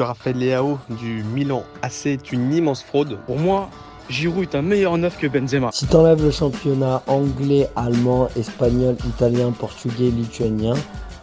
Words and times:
Raphaël 0.00 0.38
Leao 0.38 0.78
du 0.90 1.24
Milan 1.24 1.64
AC 1.82 2.06
est 2.06 2.30
une 2.30 2.52
immense 2.52 2.84
fraude. 2.84 3.18
Pour 3.26 3.36
moi, 3.36 3.68
Giroud 4.08 4.44
est 4.44 4.54
un 4.54 4.62
meilleur 4.62 4.96
neuf 4.96 5.18
que 5.18 5.26
Benzema. 5.26 5.72
Si 5.72 5.88
t'enlèves 5.88 6.22
le 6.22 6.30
championnat 6.30 7.02
anglais, 7.08 7.66
allemand, 7.74 8.28
espagnol, 8.36 8.94
italien, 9.04 9.50
portugais, 9.50 10.10
lituanien, 10.10 10.74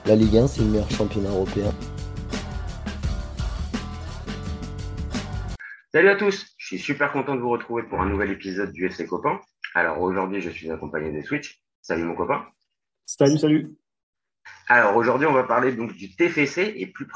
la 0.05 0.17
Ligue 0.17 0.35
1 0.35 0.47
c'est 0.47 0.61
le 0.61 0.67
meilleur 0.67 0.91
championnat 0.91 1.29
européen. 1.29 1.71
Salut 5.94 6.10
à 6.10 6.17
tous, 6.17 6.46
je 6.57 6.67
suis 6.67 6.79
super 6.79 7.13
content 7.13 7.35
de 7.35 7.39
vous 7.39 7.51
retrouver 7.51 7.83
pour 7.83 8.01
un 8.01 8.10
nouvel 8.10 8.31
épisode 8.31 8.73
du 8.73 8.87
FC 8.87 9.07
Copain. 9.07 9.39
Alors 9.73 10.01
aujourd'hui, 10.01 10.42
je 10.42 10.49
suis 10.49 10.69
accompagné 10.69 11.17
de 11.17 11.26
Switch. 11.26 11.62
Salut 11.81 12.03
mon 12.03 12.15
copain. 12.15 12.44
Salut, 13.05 13.37
salut. 13.37 13.76
Alors 14.67 14.95
aujourd'hui, 14.95 15.27
on 15.27 15.33
va 15.33 15.43
parler 15.43 15.73
donc 15.73 15.93
du 15.93 16.16
TFC 16.16 16.73
et 16.75 16.88
plus, 16.88 17.07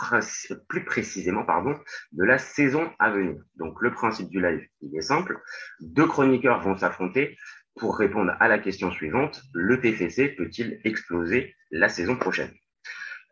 plus 0.68 0.86
précisément 0.86 1.44
pardon, 1.44 1.80
de 2.12 2.24
la 2.24 2.38
saison 2.38 2.92
à 3.00 3.10
venir. 3.10 3.42
Donc 3.56 3.82
le 3.82 3.92
principe 3.92 4.30
du 4.30 4.40
live, 4.40 4.68
il 4.82 4.96
est 4.96 5.02
simple. 5.02 5.42
Deux 5.80 6.06
chroniqueurs 6.06 6.62
vont 6.62 6.78
s'affronter 6.78 7.38
pour 7.76 7.98
répondre 7.98 8.34
à 8.40 8.48
la 8.48 8.60
question 8.60 8.92
suivante. 8.92 9.42
Le 9.54 9.82
TFC 9.82 10.30
peut-il 10.30 10.80
exploser 10.84 11.56
la 11.72 11.90
saison 11.90 12.18
prochaine? 12.18 12.52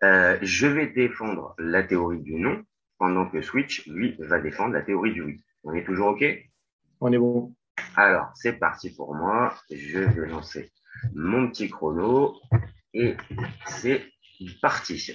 Euh, 0.03 0.37
Je 0.41 0.65
vais 0.65 0.87
défendre 0.87 1.53
la 1.59 1.83
théorie 1.83 2.21
du 2.21 2.35
non, 2.35 2.63
pendant 2.97 3.29
que 3.29 3.41
Switch, 3.41 3.85
lui, 3.87 4.15
va 4.19 4.39
défendre 4.39 4.73
la 4.73 4.81
théorie 4.81 5.13
du 5.13 5.21
oui. 5.21 5.43
On 5.63 5.73
est 5.73 5.83
toujours 5.83 6.07
OK? 6.07 6.25
On 7.01 7.11
est 7.11 7.17
bon. 7.19 7.53
Alors, 7.95 8.31
c'est 8.33 8.53
parti 8.53 8.95
pour 8.95 9.13
moi. 9.13 9.53
Je 9.69 9.99
vais 9.99 10.27
lancer 10.27 10.71
mon 11.13 11.47
petit 11.49 11.69
chrono 11.69 12.35
et 12.97 13.15
c'est 13.67 14.03
parti. 14.61 15.13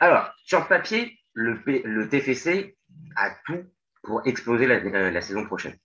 Alors, 0.00 0.32
sur 0.44 0.60
le 0.60 0.66
papier, 0.66 1.18
le, 1.32 1.60
le 1.66 2.08
TFC 2.08 2.76
a 3.16 3.30
tout 3.46 3.64
pour 4.02 4.26
exploser 4.26 4.66
la, 4.66 4.76
euh, 4.76 5.10
la, 5.10 5.20
saison 5.20 5.44
prochaine. 5.44 5.76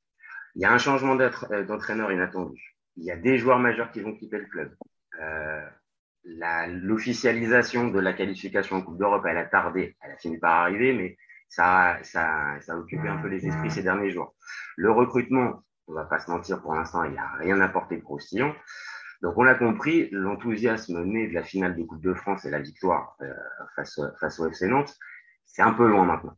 Il 0.55 0.61
y 0.61 0.65
a 0.65 0.71
un 0.71 0.77
changement 0.77 1.17
euh, 1.19 1.63
d'entraîneur 1.63 2.11
inattendu. 2.11 2.75
Il 2.97 3.05
y 3.05 3.11
a 3.11 3.15
des 3.15 3.37
joueurs 3.37 3.59
majeurs 3.59 3.91
qui 3.91 4.01
vont 4.01 4.15
quitter 4.15 4.37
le 4.37 4.45
club. 4.45 4.75
Euh, 5.21 5.65
L'officialisation 6.25 7.87
de 7.87 7.99
la 7.99 8.13
qualification 8.13 8.75
en 8.75 8.81
Coupe 8.81 8.99
d'Europe, 8.99 9.25
elle 9.27 9.37
a 9.37 9.45
tardé, 9.45 9.95
elle 10.01 10.11
a 10.11 10.17
fini 10.17 10.37
par 10.37 10.61
arriver, 10.61 10.93
mais 10.93 11.17
ça, 11.47 11.97
ça, 12.03 12.59
ça 12.59 12.73
a 12.73 12.75
occupé 12.75 13.07
un 13.07 13.17
peu 13.17 13.29
les 13.29 13.47
esprits 13.47 13.71
ces 13.71 13.81
derniers 13.83 14.11
jours. 14.11 14.35
Le 14.75 14.91
recrutement, 14.91 15.63
on 15.87 15.93
va 15.93 16.03
pas 16.03 16.19
se 16.19 16.29
mentir, 16.29 16.61
pour 16.61 16.75
l'instant, 16.75 17.03
il 17.05 17.11
n'y 17.11 17.17
a 17.17 17.31
rien 17.39 17.59
apporté 17.61 17.95
de 17.95 18.01
croustillant. 18.01 18.53
Donc 19.21 19.37
on 19.37 19.43
l'a 19.43 19.55
compris, 19.55 20.09
l'enthousiasme 20.11 21.03
né 21.03 21.27
de 21.27 21.33
la 21.33 21.43
finale 21.43 21.75
de 21.75 21.83
Coupe 21.83 22.01
de 22.01 22.13
France 22.13 22.45
et 22.45 22.49
la 22.49 22.59
victoire 22.59 23.17
euh, 23.21 23.33
face, 23.75 23.99
face 24.19 24.39
au 24.39 24.47
FC 24.47 24.67
Nantes, 24.67 24.95
c'est 25.45 25.61
un 25.61 25.73
peu 25.73 25.87
loin 25.87 26.05
maintenant. 26.05 26.37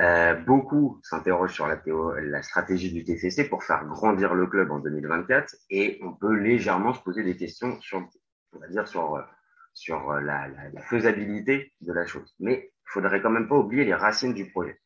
Euh, 0.00 0.34
beaucoup 0.34 1.00
s'interrogent 1.04 1.52
sur 1.52 1.68
la, 1.68 1.80
la, 2.22 2.42
stratégie 2.42 2.92
du 2.92 3.04
TCC 3.04 3.48
pour 3.48 3.62
faire 3.62 3.84
grandir 3.84 4.34
le 4.34 4.48
club 4.48 4.72
en 4.72 4.80
2024 4.80 5.54
et 5.70 6.00
on 6.02 6.12
peut 6.12 6.34
légèrement 6.34 6.94
se 6.94 7.00
poser 7.00 7.22
des 7.22 7.36
questions 7.36 7.80
sur, 7.80 8.08
on 8.52 8.58
va 8.58 8.66
dire, 8.68 8.88
sur, 8.88 9.24
sur 9.72 10.14
la, 10.14 10.48
la, 10.48 10.70
la 10.72 10.82
faisabilité 10.82 11.72
de 11.80 11.92
la 11.92 12.06
chose. 12.06 12.34
Mais 12.40 12.72
il 12.72 12.90
faudrait 12.90 13.22
quand 13.22 13.30
même 13.30 13.48
pas 13.48 13.56
oublier 13.56 13.84
les 13.84 13.94
racines 13.94 14.34
du 14.34 14.50
projet. 14.50 14.80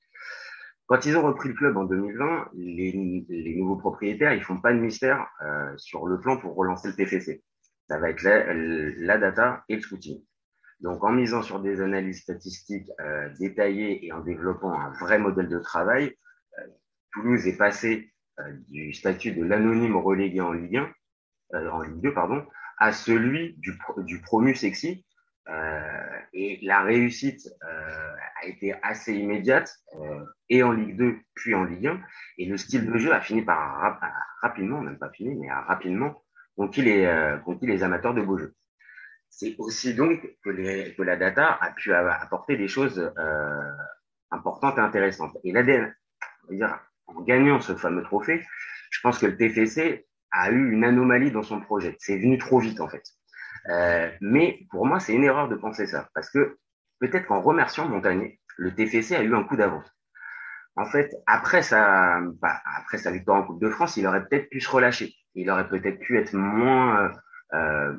Quand 0.89 1.05
ils 1.05 1.17
ont 1.19 1.23
repris 1.23 1.51
le 1.51 1.55
club 1.55 1.77
en 1.77 1.85
2020, 1.85 2.51
les, 2.55 3.55
nouveaux 3.57 3.77
propriétaires, 3.77 4.33
ils 4.33 4.43
font 4.43 4.59
pas 4.59 4.73
de 4.73 4.79
mystère 4.79 5.27
euh, 5.43 5.77
sur 5.77 6.07
le 6.07 6.19
plan 6.19 6.39
pour 6.39 6.57
relancer 6.57 6.89
le 6.89 6.95
TFC. 6.95 7.43
Ça 7.89 7.99
va 7.99 8.11
être 8.11 8.23
la, 8.23 9.19
data 9.19 9.65
et 9.69 9.77
le 9.77 9.83
scouting. 9.83 10.23
Donc, 10.81 11.05
en 11.05 11.13
misant 11.13 11.43
sur 11.43 11.61
des 11.61 11.83
analyses 11.83 12.23
statistiques 12.23 12.91
euh, 13.01 13.29
détaillées 13.39 14.07
et 14.07 14.13
en 14.13 14.21
développant 14.21 14.73
un 14.73 14.91
vrai 14.93 15.19
modèle 15.19 15.49
de 15.49 15.59
travail, 15.59 16.17
euh, 16.59 16.67
Toulouse 17.13 17.47
est 17.47 17.57
passé 17.57 18.11
du 18.69 18.93
statut 18.93 19.33
de 19.33 19.43
l'anonyme 19.43 19.97
relégué 19.97 20.41
en 20.41 20.53
Ligue 20.53 20.77
1, 20.77 20.93
euh, 21.55 21.71
en 21.71 21.83
Ligue 21.83 22.01
2, 22.01 22.15
pardon, 22.15 22.47
à 22.79 22.93
celui 22.93 23.55
du, 23.59 23.79
du 23.99 24.21
promu 24.21 24.55
sexy, 24.55 25.05
euh, 25.49 26.19
et 26.35 26.59
la 26.63 26.83
réussite 26.83 27.49
euh, 27.65 28.15
a 28.43 28.47
été 28.47 28.75
assez 28.83 29.15
immédiate, 29.15 29.75
euh, 29.95 30.25
et 30.51 30.63
en 30.63 30.73
Ligue 30.73 30.97
2, 30.97 31.17
puis 31.35 31.55
en 31.55 31.65
Ligue 31.65 31.87
1. 31.87 32.01
Et 32.39 32.47
le 32.47 32.57
style 32.57 32.87
de 32.87 32.99
jeu 32.99 33.13
a 33.13 33.21
fini 33.21 33.43
par 33.43 33.99
rapidement, 34.43 34.81
même 34.81 34.99
pas 34.99 35.11
fini, 35.11 35.35
mais 35.37 35.51
rapidement 35.51 36.23
conquis 36.57 36.83
les, 36.83 37.39
conquis 37.45 37.67
les 37.67 37.83
amateurs 37.83 38.15
de 38.15 38.21
beaux 38.21 38.37
jeux. 38.37 38.55
C'est 39.31 39.55
aussi 39.59 39.95
donc 39.95 40.21
que, 40.43 40.51
les, 40.51 40.95
que 40.95 41.03
la 41.03 41.17
data 41.17 41.57
a 41.61 41.71
pu 41.71 41.95
apporter 41.95 42.57
des 42.57 42.67
choses 42.69 43.13
importantes 44.31 44.77
et 44.77 44.81
intéressantes. 44.81 45.37
Et 45.45 45.53
l'ADN, 45.53 45.95
en 47.07 47.21
gagnant 47.23 47.61
ce 47.61 47.77
fameux 47.77 48.03
trophée, 48.03 48.45
je 48.91 49.01
pense 49.01 49.19
que 49.19 49.27
le 49.27 49.37
TFC 49.37 50.07
a 50.33 50.51
eu 50.51 50.73
une 50.73 50.85
anomalie 50.85 51.31
dans 51.31 51.43
son 51.43 51.61
projet. 51.61 51.97
C'est 52.01 52.19
venu 52.19 52.39
trop 52.39 52.59
vite 52.59 52.81
en 52.81 52.89
fait. 52.89 53.05
Euh, 53.69 54.11
mais 54.21 54.67
pour 54.71 54.87
moi, 54.87 55.01
c'est 55.01 55.15
une 55.15 55.25
erreur 55.25 55.49
de 55.49 55.55
penser 55.55 55.87
ça, 55.87 56.09
parce 56.15 56.31
que 56.31 56.59
peut-être 57.01 57.27
qu'en 57.27 57.41
remerciant 57.41 57.89
Montagnier, 57.89 58.41
le 58.57 58.75
TFC 58.75 59.15
a 59.15 59.23
eu 59.23 59.35
un 59.35 59.45
coup 59.45 59.57
d'avance. 59.57 59.87
En 60.77 60.87
fait, 60.87 61.13
après 61.27 61.63
sa, 61.63 62.21
bah, 62.41 62.61
après 62.77 62.99
sa 62.99 63.11
victoire 63.11 63.39
en 63.43 63.47
Coupe 63.47 63.61
de 63.61 63.69
France, 63.69 63.97
il 63.97 64.07
aurait 64.07 64.25
peut-être 64.27 64.49
pu 64.49 64.61
se 64.61 64.71
relâcher. 64.71 65.13
Il 65.35 65.51
aurait 65.51 65.69
peut-être 65.69 65.99
pu 65.99 66.19
être 66.19 66.33
moins, 66.35 67.13
euh, 67.53 67.95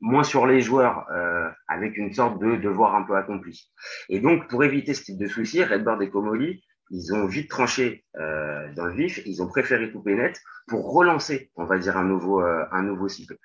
moins 0.00 0.22
sur 0.22 0.46
les 0.46 0.60
joueurs, 0.60 1.06
euh, 1.10 1.48
avec 1.66 1.96
une 1.96 2.12
sorte 2.12 2.38
de 2.40 2.56
devoir 2.56 2.94
un 2.94 3.02
peu 3.02 3.16
accompli. 3.16 3.72
Et 4.08 4.20
donc, 4.20 4.48
pour 4.48 4.62
éviter 4.62 4.94
ce 4.94 5.04
type 5.04 5.18
de 5.18 5.26
souci, 5.26 5.64
Redbird 5.64 6.02
et 6.02 6.10
Comoli 6.10 6.64
ils 6.90 7.14
ont 7.14 7.26
vite 7.26 7.50
tranché 7.50 8.04
euh, 8.16 8.72
dans 8.74 8.86
le 8.86 8.94
vif, 8.94 9.20
ils 9.26 9.42
ont 9.42 9.48
préféré 9.48 9.90
couper 9.90 10.14
net 10.14 10.40
pour 10.66 10.92
relancer, 10.92 11.50
on 11.56 11.64
va 11.64 11.78
dire, 11.78 11.96
un 11.96 12.04
nouveau, 12.04 12.42
euh, 12.42 12.64
un 12.70 12.82
nouveau 12.82 13.08
cycle. 13.08 13.36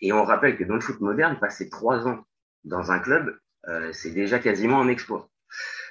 Et 0.00 0.12
on 0.12 0.24
rappelle 0.24 0.56
que 0.56 0.64
dans 0.64 0.74
le 0.74 0.80
foot 0.80 1.00
moderne, 1.00 1.38
passer 1.40 1.68
trois 1.68 2.06
ans 2.06 2.24
dans 2.64 2.92
un 2.92 2.98
club, 2.98 3.36
euh, 3.68 3.92
c'est 3.92 4.10
déjà 4.10 4.38
quasiment 4.38 4.80
un 4.80 4.88
exploit. 4.88 5.28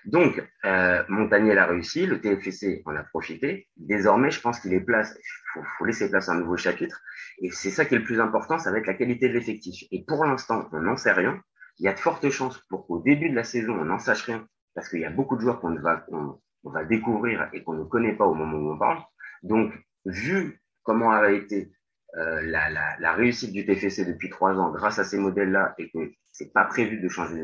Donc, 0.05 0.43
euh, 0.65 1.03
Montagnier 1.09 1.53
l'a 1.53 1.67
réussi, 1.67 2.07
le 2.07 2.19
TFC 2.19 2.81
en 2.85 2.95
a 2.95 3.03
profité. 3.03 3.67
Désormais, 3.77 4.31
je 4.31 4.41
pense 4.41 4.59
qu'il 4.59 4.73
est 4.73 4.79
place, 4.79 5.15
faut, 5.53 5.61
faut 5.77 5.85
laisser 5.85 6.09
place 6.09 6.27
à 6.27 6.33
un 6.33 6.39
nouveau 6.39 6.57
chapitre. 6.57 7.01
Et 7.39 7.51
c'est 7.51 7.69
ça 7.69 7.85
qui 7.85 7.95
est 7.95 7.99
le 7.99 8.03
plus 8.03 8.19
important, 8.19 8.57
ça 8.57 8.71
va 8.71 8.79
être 8.79 8.87
la 8.87 8.95
qualité 8.95 9.29
de 9.29 9.33
l'effectif. 9.33 9.83
Et 9.91 10.03
pour 10.03 10.25
l'instant, 10.25 10.67
on 10.71 10.81
n'en 10.81 10.97
sait 10.97 11.11
rien. 11.11 11.39
Il 11.77 11.85
y 11.85 11.87
a 11.87 11.93
de 11.93 11.99
fortes 11.99 12.29
chances 12.29 12.59
pour 12.69 12.87
qu'au 12.87 12.99
début 12.99 13.29
de 13.29 13.35
la 13.35 13.43
saison, 13.43 13.73
on 13.73 13.85
n'en 13.85 13.99
sache 13.99 14.23
rien, 14.23 14.47
parce 14.73 14.89
qu'il 14.89 14.99
y 14.99 15.05
a 15.05 15.09
beaucoup 15.11 15.35
de 15.35 15.41
joueurs 15.41 15.59
qu'on 15.61 15.69
ne 15.69 15.79
va, 15.79 16.05
on 16.09 16.39
va 16.69 16.83
découvrir 16.85 17.49
et 17.53 17.63
qu'on 17.63 17.73
ne 17.73 17.83
connaît 17.83 18.15
pas 18.15 18.25
au 18.25 18.33
moment 18.33 18.57
où 18.57 18.73
on 18.73 18.77
parle. 18.77 19.01
Donc, 19.43 19.73
vu 20.05 20.61
comment 20.83 21.11
a 21.11 21.31
été 21.31 21.71
euh, 22.17 22.41
la, 22.43 23.13
réussite 23.13 23.53
du 23.53 23.65
TFC 23.65 24.05
depuis 24.05 24.29
trois 24.29 24.59
ans 24.59 24.71
grâce 24.71 24.99
à 24.99 25.03
ces 25.03 25.17
modèles-là 25.17 25.73
et 25.77 25.89
que 25.89 26.11
c'est 26.31 26.51
pas 26.51 26.65
prévu 26.65 26.99
de 26.99 27.07
changer 27.07 27.41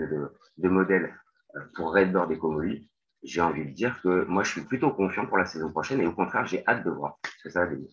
de, 0.57 0.69
modèle 0.69 1.15
euh, 1.55 1.59
pour 1.75 1.93
Redboard 1.93 2.31
et 2.31 2.37
Comoli, 2.37 2.89
j'ai 3.23 3.41
envie 3.41 3.65
de 3.65 3.71
dire 3.71 4.01
que 4.01 4.25
moi 4.25 4.43
je 4.43 4.51
suis 4.51 4.61
plutôt 4.61 4.91
confiant 4.91 5.25
pour 5.25 5.37
la 5.37 5.45
saison 5.45 5.71
prochaine 5.71 6.01
et 6.01 6.05
au 6.05 6.13
contraire 6.13 6.45
j'ai 6.45 6.63
hâte 6.67 6.83
de 6.85 6.91
voir 6.91 7.17
ce 7.23 7.43
que 7.43 7.49
ça 7.49 7.65
va 7.65 7.71
donner. 7.71 7.89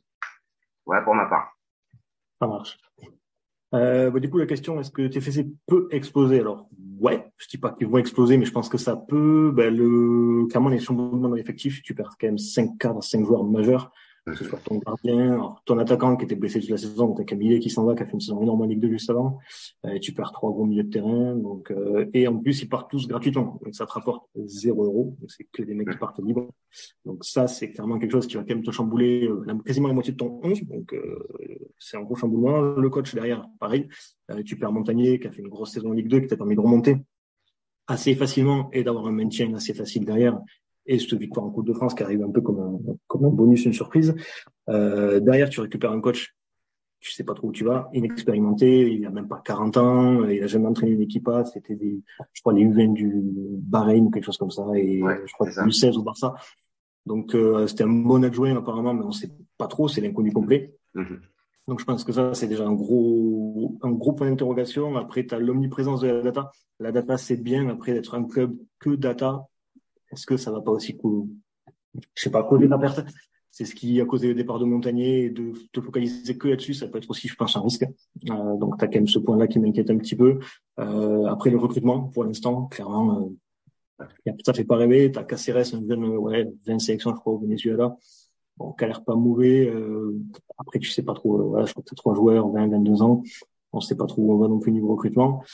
Voilà 0.85 1.03
pour 1.03 1.15
ma 1.15 1.27
part. 1.27 1.57
Ça 2.41 2.47
marche. 2.47 2.77
Euh, 3.75 4.11
bah, 4.11 4.21
du 4.21 4.31
coup, 4.31 4.39
la 4.39 4.47
question, 4.47 4.81
est-ce 4.81 4.91
que 4.91 5.07
TFC 5.07 5.47
peut 5.67 5.89
exploser? 5.91 6.41
Alors, 6.41 6.69
ouais, 7.01 7.27
je 7.39 7.49
dis 7.49 7.59
pas 7.59 7.73
qu'ils 7.73 7.89
vont 7.89 7.99
exploser, 7.99 8.39
mais 8.39 8.45
je 8.45 8.53
pense 8.53 8.69
que 8.69 8.79
ça 8.79 8.97
peut. 8.97 9.53
Ben, 9.55 9.75
le... 9.75 10.47
Clairement, 10.47 10.69
les 10.69 10.79
changements 10.79 11.17
dans 11.17 11.33
l'effectif, 11.33 11.83
tu 11.83 11.95
perds 11.95 12.17
quand 12.21 12.29
même 12.29 12.39
5 12.39 12.79
cadres, 12.79 13.03
5 13.03 13.25
joueurs 13.25 13.45
majeurs 13.45 13.93
que 14.27 14.35
ce 14.35 14.45
soit 14.45 14.59
ton 14.61 14.79
gardien, 14.79 15.55
ton 15.67 15.79
attaquant 15.79 16.17
qui 16.17 16.25
était 16.25 16.35
blessé 16.35 16.61
toute 16.61 16.71
la 16.71 16.77
saison, 16.77 17.09
donc 17.09 17.19
t'as 17.19 17.25
Camille 17.25 17.59
qui 17.61 17.69
s'en 17.69 17.85
va, 17.85 17.95
qui 17.95 18.03
a 18.03 18.07
fait 18.07 18.13
une 18.13 18.21
saison 18.21 18.41
énorme 18.41 18.63
en 18.63 18.65
Ligue 18.65 18.81
2 18.81 18.89
juste 18.89 19.11
avant, 19.11 19.39
et 19.87 20.01
tu 20.01 20.13
perds 20.13 20.33
trois 20.33 20.51
gros 20.51 20.65
milieux 20.65 20.85
de 20.85 20.91
terrain, 20.91 21.35
donc 21.35 21.71
euh, 21.71 22.09
et 22.15 22.27
en 22.27 22.39
plus 22.39 22.63
ils 22.63 22.69
partent 22.69 22.91
tous 22.91 23.07
gratuitement, 23.07 23.61
donc 23.63 23.75
ça 23.75 23.85
te 23.85 23.93
rapporte 23.93 24.27
zéro 24.47 24.85
euro, 24.85 25.17
donc 25.21 25.31
c'est 25.31 25.45
que 25.53 25.63
des 25.63 25.75
mecs 25.75 25.91
qui 25.91 25.99
partent 25.99 26.21
libres, 26.25 26.49
donc 27.05 27.25
ça 27.25 27.47
c'est 27.47 27.71
clairement 27.71 27.99
quelque 27.99 28.13
chose 28.13 28.27
qui 28.27 28.37
va 28.37 28.43
quand 28.43 28.55
même 28.55 28.65
te 28.65 28.71
chambouler 28.71 29.29
euh, 29.29 29.45
quasiment 29.65 29.89
la 29.89 29.95
moitié 29.95 30.13
de 30.13 30.19
ton 30.19 30.41
11, 30.43 30.65
donc 30.65 30.95
euh, 30.95 31.19
c'est 31.79 31.97
un 31.97 32.03
gros 32.03 32.15
chamboulement. 32.15 32.61
Le 32.61 32.89
coach 32.89 33.15
derrière, 33.15 33.47
pareil, 33.61 33.89
tu 34.47 34.57
perds 34.57 34.73
Montagnier 34.73 35.21
qui 35.21 35.27
a 35.27 35.31
fait 35.31 35.43
une 35.43 35.49
grosse 35.49 35.73
saison 35.73 35.91
en 35.91 35.93
Ligue 35.93 36.09
2, 36.09 36.21
qui 36.21 36.27
t'a 36.29 36.37
permis 36.37 36.55
de 36.55 36.61
remonter 36.61 36.97
assez 37.87 38.15
facilement 38.15 38.71
et 38.73 38.83
d'avoir 38.83 39.07
un 39.07 39.13
maintien 39.13 39.53
assez 39.55 39.75
facile 39.75 40.07
derrière 40.07 40.41
et 40.87 40.99
cette 40.99 41.15
victoire 41.15 41.47
en 41.47 41.51
Coupe 41.51 41.67
de 41.67 41.73
France 41.73 41.95
qui 41.95 42.03
arrive 42.03 42.23
un 42.23 42.31
peu 42.31 42.41
comme 42.41 42.61
un, 42.61 42.95
comme 43.07 43.25
un 43.25 43.31
bonus, 43.31 43.65
une 43.65 43.73
surprise. 43.73 44.15
Euh, 44.69 45.21
derrière, 45.21 45.49
tu 45.49 45.61
récupères 45.61 45.93
un 45.93 46.01
coach, 46.01 46.35
tu 47.01 47.13
sais 47.13 47.25
pas 47.25 47.35
trop 47.35 47.49
où 47.49 47.53
tu 47.53 47.65
vas, 47.65 47.89
inexpérimenté, 47.93 48.93
il 48.93 49.05
a 49.07 49.11
même 49.11 49.29
pas 49.29 49.43
40 49.45 49.77
ans, 49.77 50.25
il 50.25 50.43
a 50.43 50.47
jamais 50.47 50.67
entraîné 50.67 50.93
une 50.93 51.03
équipe 51.03 51.29
A, 51.29 51.45
c'était 51.45 51.75
des, 51.75 52.01
je 52.33 52.41
crois, 52.41 52.53
les 52.53 52.65
U20 52.65 52.93
du 52.95 53.23
Bahreïn 53.59 54.07
ou 54.07 54.11
quelque 54.11 54.25
chose 54.25 54.39
comme 54.39 54.51
ça, 54.51 54.67
et 54.75 55.01
je 55.01 55.33
crois 55.33 55.47
que 55.47 55.53
U16 55.53 55.99
au 55.99 56.03
Barça. 56.03 56.35
Donc 57.07 57.35
euh, 57.35 57.67
c'était 57.67 57.85
un 57.85 57.89
bon 57.89 58.25
adjoint 58.25 58.57
apparemment, 58.57 58.95
mais 58.95 59.05
on 59.05 59.13
sait 59.13 59.31
pas 59.59 59.67
trop, 59.67 59.89
c'est 59.89 60.01
l'inconnu 60.01 60.33
complet. 60.33 60.75
Mm-hmm. 60.95 61.19
Donc 61.69 61.81
je 61.81 61.85
pense 61.85 62.05
que 62.05 62.13
ça, 62.13 62.35
c'est 62.35 62.47
déjà 62.47 62.67
un 62.67 62.73
gros, 62.73 63.79
un 63.83 63.91
gros 63.91 64.13
point 64.13 64.29
d'interrogation. 64.29 64.97
Après, 64.97 65.27
tu 65.27 65.35
as 65.35 65.39
l'omniprésence 65.39 66.01
de 66.01 66.09
la 66.09 66.23
data. 66.23 66.51
La 66.79 66.93
data, 66.93 67.17
c'est 67.17 67.37
bien. 67.37 67.69
Après, 67.69 67.93
d'être 67.95 68.15
un 68.15 68.25
club 68.25 68.57
que 68.79 68.91
data, 68.91 69.47
est-ce 70.15 70.27
que 70.27 70.37
ça 70.37 70.51
va 70.51 70.61
pas 70.61 70.73
aussi, 70.73 70.97
je 72.15 72.23
sais 72.23 72.31
pas, 72.31 72.43
causer 72.45 72.69
la 72.69 72.79
perte 72.79 73.05
c'est 73.55 73.65
ce 73.67 73.77
qui 73.77 74.01
a 74.01 74.05
causé 74.05 74.27
le 74.27 74.35
départ 74.35 74.59
de 74.59 74.65
Montagnier 74.65 75.27
et 75.27 75.31
de 75.31 75.53
te 75.73 75.81
focaliser 75.81 76.37
que 76.37 76.49
là-dessus, 76.49 76.75
ça 76.75 76.89
peut 76.89 76.99
être 76.99 77.09
aussi, 77.09 77.29
je 77.29 77.37
pense, 77.37 77.57
un 77.57 77.61
risque. 77.61 77.85
Euh, 78.29 78.57
donc, 78.57 78.77
tu 78.79 78.85
as 78.85 78.89
quand 78.89 78.97
même 78.97 79.07
ce 79.07 79.21
point-là 79.21 79.47
qui 79.47 79.61
m'inquiète 79.61 79.91
un 79.91 79.97
petit 79.99 80.17
peu. 80.17 80.41
Euh, 80.81 81.27
après, 81.27 81.51
le 81.51 81.57
recrutement, 81.57 82.09
pour 82.09 82.25
l'instant, 82.25 82.65
clairement, 82.65 83.31
euh, 84.01 84.07
ça 84.45 84.53
fait 84.53 84.65
pas 84.65 84.75
rêver. 84.75 85.13
Tu 85.13 85.21
as 85.21 85.23
Caceres, 85.23 85.73
un 85.73 85.87
jeune, 85.87 86.05
ouais, 86.05 86.53
20 86.67 86.81
sélections, 86.81 87.11
je 87.15 87.21
crois, 87.21 87.35
au 87.35 87.39
Venezuela. 87.39 87.97
Bon, 88.57 88.73
qui 88.73 88.83
a 88.83 88.89
l'air 88.89 89.05
pas 89.05 89.15
mauvais. 89.15 89.69
Euh, 89.69 90.19
après, 90.59 90.81
tu 90.81 90.91
sais 90.91 91.05
pas 91.05 91.15
trop, 91.15 91.39
euh, 91.39 91.45
voilà, 91.45 91.65
je 91.65 91.73
crois 91.73 91.85
que 91.85 91.89
tu 91.91 91.95
trois 91.95 92.17
joueurs, 92.17 92.49
20, 92.49 92.69
22 92.69 93.03
ans. 93.03 93.23
On 93.73 93.81
sait 93.81 93.97
pas 93.97 94.07
trop 94.07 94.23
où 94.23 94.33
on 94.33 94.39
va 94.39 94.49
non 94.49 94.59
plus 94.59 94.73
niveau 94.73 94.89
recrutement. 94.89 95.45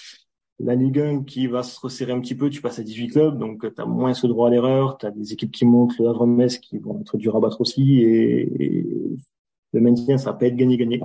La 0.63 0.75
Ligue 0.75 0.99
1 0.99 1.25
qui 1.25 1.47
va 1.47 1.63
se 1.63 1.81
resserrer 1.81 2.13
un 2.13 2.21
petit 2.21 2.35
peu, 2.35 2.51
tu 2.51 2.61
passes 2.61 2.79
à 2.79 2.83
18 2.83 3.09
clubs, 3.09 3.39
donc 3.39 3.63
tu 3.75 3.81
as 3.81 3.87
moins 3.87 4.13
ce 4.13 4.27
droit 4.27 4.49
à 4.49 4.51
l'erreur, 4.51 4.99
tu 4.99 5.07
as 5.07 5.11
des 5.11 5.33
équipes 5.33 5.51
qui 5.51 5.65
montent, 5.65 5.99
le 5.99 6.09
Havre 6.09 6.27
Metz 6.27 6.59
qui 6.59 6.79
vont 6.79 7.01
être 7.01 7.17
dur 7.17 7.35
à 7.35 7.41
battre 7.41 7.63
aussi, 7.63 8.01
et, 8.03 9.17
le 9.73 9.81
maintien, 9.81 10.19
ça 10.19 10.33
va 10.33 10.37
pas 10.37 10.47
être 10.47 10.57
gagné-gagné. 10.57 11.01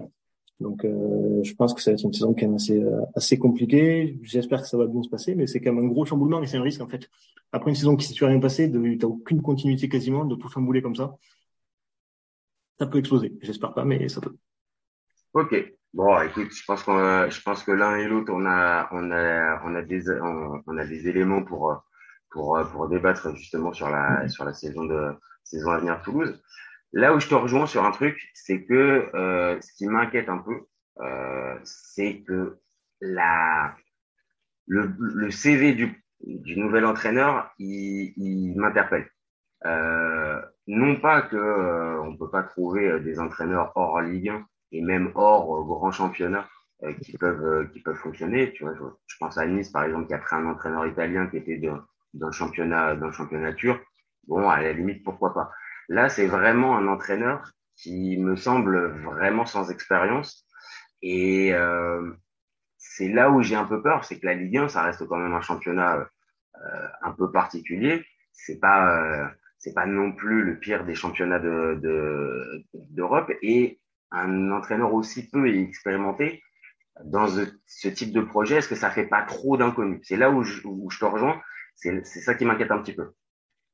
Donc 0.59 0.83
euh, 0.83 1.43
je 1.43 1.53
pense 1.53 1.73
que 1.73 1.81
ça 1.81 1.91
va 1.91 1.95
être 1.95 2.03
une 2.03 2.13
saison 2.13 2.33
quand 2.33 2.47
même 2.47 2.55
assez, 2.55 2.81
euh, 2.81 3.01
assez 3.13 3.37
compliquée. 3.37 4.17
J'espère 4.23 4.61
que 4.61 4.67
ça 4.67 4.77
va 4.77 4.87
bien 4.87 5.03
se 5.03 5.09
passer, 5.09 5.35
mais 5.35 5.47
c'est 5.47 5.59
quand 5.61 5.71
même 5.73 5.85
un 5.85 5.87
gros 5.87 6.05
chamboulement 6.05 6.41
et 6.41 6.47
c'est 6.47 6.57
un 6.57 6.63
risque 6.63 6.81
en 6.81 6.87
fait. 6.87 7.09
Après 7.51 7.69
une 7.69 7.75
saison 7.75 7.95
qui 7.95 8.05
s'est 8.05 8.39
passée, 8.39 8.71
tu 8.71 8.97
n'as 8.97 9.07
aucune 9.07 9.41
continuité 9.41 9.87
quasiment, 9.87 10.25
de 10.25 10.35
tout 10.35 10.49
chambouler 10.49 10.81
comme 10.81 10.95
ça. 10.95 11.17
Ça 12.79 12.87
peut 12.87 12.99
exploser. 12.99 13.33
J'espère 13.41 13.73
pas, 13.73 13.85
mais 13.85 14.09
ça 14.09 14.21
peut. 14.21 14.35
Ok. 15.33 15.75
Bon, 15.95 16.21
écoute, 16.21 16.51
je 16.51 16.65
pense 16.65 16.81
je 16.85 17.41
pense 17.41 17.63
que 17.63 17.71
l'un 17.71 17.95
et 17.95 18.05
l'autre, 18.05 18.29
on 18.33 18.45
a, 18.45 18.89
on 18.91 19.11
a, 19.11 19.61
on 19.63 19.75
a 19.75 19.81
des, 19.81 20.11
on, 20.11 20.77
a 20.77 20.85
des 20.85 21.07
éléments 21.07 21.41
pour, 21.41 21.85
pour, 22.31 22.59
pour 22.73 22.89
débattre 22.89 23.33
justement 23.37 23.71
sur 23.71 23.89
la, 23.89 24.27
sur 24.27 24.43
la 24.43 24.53
saison 24.53 24.83
de, 24.83 25.13
saison 25.45 25.71
à 25.71 25.77
venir 25.77 26.01
Toulouse. 26.01 26.43
Là 26.91 27.15
où 27.15 27.21
je 27.21 27.29
te 27.29 27.35
rejoins 27.35 27.65
sur 27.65 27.85
un 27.85 27.91
truc, 27.91 28.19
c'est 28.33 28.65
que 28.65 29.09
euh, 29.15 29.57
ce 29.61 29.71
qui 29.71 29.87
m'inquiète 29.87 30.27
un 30.27 30.39
peu, 30.39 30.65
euh, 30.99 31.57
c'est 31.63 32.23
que 32.27 32.59
la, 32.99 33.73
le, 34.67 34.93
le 34.99 35.31
CV 35.31 35.75
du, 35.75 36.03
du 36.25 36.59
nouvel 36.59 36.85
entraîneur, 36.85 37.53
il, 37.57 38.11
il 38.17 38.53
m'interpelle. 38.59 39.09
Euh, 39.65 40.41
non 40.67 40.97
pas 40.97 41.21
que 41.21 41.37
euh, 41.37 42.01
on 42.01 42.17
peut 42.17 42.29
pas 42.29 42.43
trouver 42.43 42.99
des 42.99 43.17
entraîneurs 43.17 43.71
hors 43.75 44.01
Ligue 44.01 44.27
1 44.27 44.45
et 44.71 44.81
même 44.81 45.11
hors 45.15 45.63
grand 45.65 45.91
championnat 45.91 46.47
euh, 46.83 46.93
qui 46.93 47.17
peuvent 47.17 47.45
euh, 47.45 47.65
qui 47.71 47.79
peuvent 47.79 47.95
fonctionner. 47.95 48.51
Tu 48.51 48.63
vois, 48.63 48.73
je, 48.75 49.15
pense 49.17 49.37
à 49.37 49.45
Nice 49.45 49.69
par 49.69 49.85
exemple 49.85 50.07
qui 50.07 50.13
a 50.13 50.17
pris 50.17 50.35
un 50.35 50.45
entraîneur 50.45 50.85
italien 50.85 51.27
qui 51.27 51.37
était 51.37 51.57
dans 52.13 52.31
championnat 52.31 52.95
dans 52.95 53.07
le 53.07 53.13
championnat 53.13 53.53
turc. 53.53 53.81
Bon, 54.27 54.49
à 54.49 54.61
la 54.61 54.73
limite 54.73 55.03
pourquoi 55.03 55.33
pas. 55.33 55.51
Là, 55.87 56.09
c'est 56.09 56.27
vraiment 56.27 56.77
un 56.77 56.87
entraîneur 56.87 57.49
qui 57.77 58.17
me 58.17 58.35
semble 58.35 58.91
vraiment 59.03 59.45
sans 59.45 59.71
expérience 59.71 60.45
et 61.01 61.53
euh, 61.53 62.11
c'est 62.77 63.07
là 63.07 63.29
où 63.29 63.41
j'ai 63.41 63.55
un 63.55 63.65
peu 63.65 63.81
peur, 63.81 64.03
c'est 64.03 64.19
que 64.19 64.25
la 64.25 64.33
Ligue 64.33 64.57
1, 64.57 64.69
ça 64.69 64.83
reste 64.83 65.05
quand 65.07 65.17
même 65.17 65.33
un 65.33 65.41
championnat 65.41 66.09
un 67.01 67.11
peu 67.11 67.31
particulier. 67.31 68.05
C'est 68.33 68.59
pas 68.59 69.31
c'est 69.59 69.73
pas 69.73 69.85
non 69.85 70.11
plus 70.11 70.43
le 70.43 70.59
pire 70.59 70.85
des 70.85 70.95
championnats 70.95 71.39
de 71.39 72.65
d'Europe 72.73 73.31
et 73.41 73.79
un 74.11 74.51
entraîneur 74.51 74.93
aussi 74.93 75.29
peu 75.29 75.47
expérimenté 75.47 76.43
dans 77.03 77.27
ce, 77.27 77.87
type 77.89 78.13
de 78.13 78.21
projet, 78.21 78.57
est-ce 78.57 78.69
que 78.69 78.75
ça 78.75 78.89
fait 78.89 79.07
pas 79.07 79.23
trop 79.23 79.57
d'inconnus? 79.57 80.01
C'est 80.03 80.15
là 80.15 80.31
où 80.31 80.43
je, 80.43 80.61
te 80.61 81.05
rejoins. 81.05 81.41
C'est 81.75 82.03
ça 82.03 82.35
qui 82.35 82.45
m'inquiète 82.45 82.71
un 82.71 82.81
petit 82.81 82.93
peu. 82.93 83.11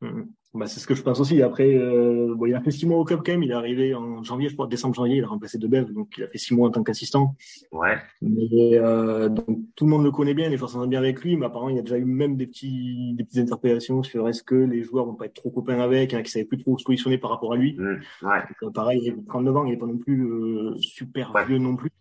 Mmh. 0.01 0.23
Bah, 0.53 0.67
c'est 0.67 0.81
ce 0.81 0.87
que 0.87 0.95
je 0.95 1.01
pense 1.01 1.19
aussi. 1.21 1.41
Après, 1.41 1.75
euh, 1.75 2.35
bon, 2.35 2.45
il 2.45 2.53
a 2.53 2.61
fait 2.61 2.71
six 2.71 2.85
mois 2.85 2.97
au 2.97 3.05
club 3.05 3.21
quand 3.25 3.31
même. 3.31 3.43
Il 3.43 3.51
est 3.51 3.55
arrivé 3.55 3.95
en 3.95 4.21
janvier, 4.21 4.49
je 4.49 4.53
crois, 4.53 4.67
décembre, 4.67 4.93
janvier. 4.93 5.17
Il 5.17 5.23
a 5.23 5.27
remplacé 5.27 5.57
Debev, 5.57 5.93
donc 5.93 6.09
il 6.17 6.23
a 6.25 6.27
fait 6.27 6.37
six 6.37 6.53
mois 6.53 6.67
en 6.67 6.71
tant 6.71 6.83
qu'assistant. 6.83 7.35
Ouais. 7.71 7.97
Mais 8.21 8.77
euh, 8.77 9.29
donc 9.29 9.59
tout 9.75 9.85
le 9.85 9.91
monde 9.91 10.03
le 10.03 10.11
connaît 10.11 10.33
bien, 10.33 10.49
les 10.49 10.57
joueurs 10.57 10.69
s'entendent 10.69 10.89
bien 10.89 10.99
avec 10.99 11.21
lui. 11.23 11.37
Mais 11.37 11.45
apparemment, 11.45 11.69
il 11.69 11.77
y 11.77 11.79
a 11.79 11.83
déjà 11.83 11.97
eu 11.97 12.03
même 12.03 12.35
des 12.35 12.47
petits, 12.47 13.13
des 13.13 13.23
petites 13.23 13.43
interpellations 13.43 14.03
sur 14.03 14.27
est-ce 14.27 14.43
que 14.43 14.55
les 14.55 14.83
joueurs 14.83 15.05
vont 15.05 15.15
pas 15.15 15.27
être 15.27 15.35
trop 15.35 15.51
copains 15.51 15.79
avec, 15.79 16.13
hein, 16.13 16.21
qui 16.21 16.31
savaient 16.31 16.43
plus 16.43 16.57
trop 16.57 16.71
où 16.71 16.77
se 16.77 16.83
positionner 16.83 17.17
par 17.17 17.29
rapport 17.29 17.53
à 17.53 17.55
lui. 17.55 17.77
Mmh. 17.77 18.01
Ouais. 18.23 18.39
Donc, 18.41 18.63
euh, 18.63 18.71
pareil, 18.71 18.99
il 19.05 19.13
a 19.13 19.15
39 19.29 19.55
ans, 19.55 19.65
il 19.65 19.73
est 19.73 19.77
pas 19.77 19.85
non 19.85 19.97
plus 19.99 20.25
euh, 20.25 20.75
super 20.79 21.33
vieux 21.47 21.59
non 21.59 21.77
plus. 21.77 21.91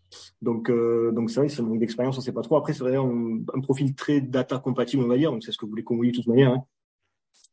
Donc, 0.42 0.70
euh, 0.70 1.12
donc 1.12 1.30
c'est 1.30 1.38
vrai, 1.38 1.48
c'est 1.48 1.62
un 1.62 1.66
manque 1.66 1.78
d'expérience, 1.78 2.18
on 2.18 2.20
sait 2.20 2.32
pas 2.32 2.42
trop. 2.42 2.56
Après, 2.56 2.72
c'est 2.72 2.82
vrai, 2.82 2.96
un, 2.96 3.38
un, 3.54 3.60
profil 3.60 3.94
très 3.94 4.20
data 4.20 4.58
compatible, 4.58 5.04
on 5.04 5.08
va 5.08 5.16
dire. 5.16 5.30
Donc, 5.30 5.44
c'est 5.44 5.52
ce 5.52 5.56
que 5.56 5.66
vous 5.66 5.70
voulez 5.70 5.84
qu'on 5.84 6.00
de 6.02 6.10
toute 6.10 6.26
manière. 6.26 6.50
Hein. 6.50 6.64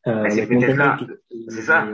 Euh, 0.05 0.29
c'est 0.29 0.47
peut-être 0.47 0.75
là, 0.75 0.97
c'est 1.49 1.61
ça. 1.61 1.87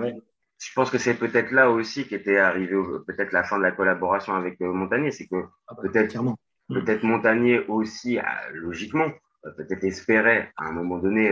Je 0.59 0.73
pense 0.73 0.89
que 0.89 0.97
c'est 0.97 1.15
peut-être 1.15 1.51
là 1.51 1.69
aussi 1.69 2.07
qu'était 2.07 2.37
arrivé 2.37 2.75
peut-être 3.05 3.33
la 3.33 3.43
fin 3.43 3.57
de 3.57 3.63
la 3.63 3.71
collaboration 3.71 4.33
avec 4.33 4.61
euh, 4.61 4.71
Montagnier, 4.71 5.11
c'est 5.11 5.27
que 5.27 5.43
ah 5.67 5.73
bah, 5.75 5.83
peut-être 5.83 6.21
mm. 6.21 6.35
peut-être 6.73 7.03
Montagnier 7.03 7.65
aussi, 7.67 8.17
euh, 8.17 8.21
logiquement, 8.53 9.11
peut-être 9.57 9.83
espérait 9.83 10.51
à 10.57 10.65
un 10.65 10.71
moment 10.71 10.99
donné 10.99 11.31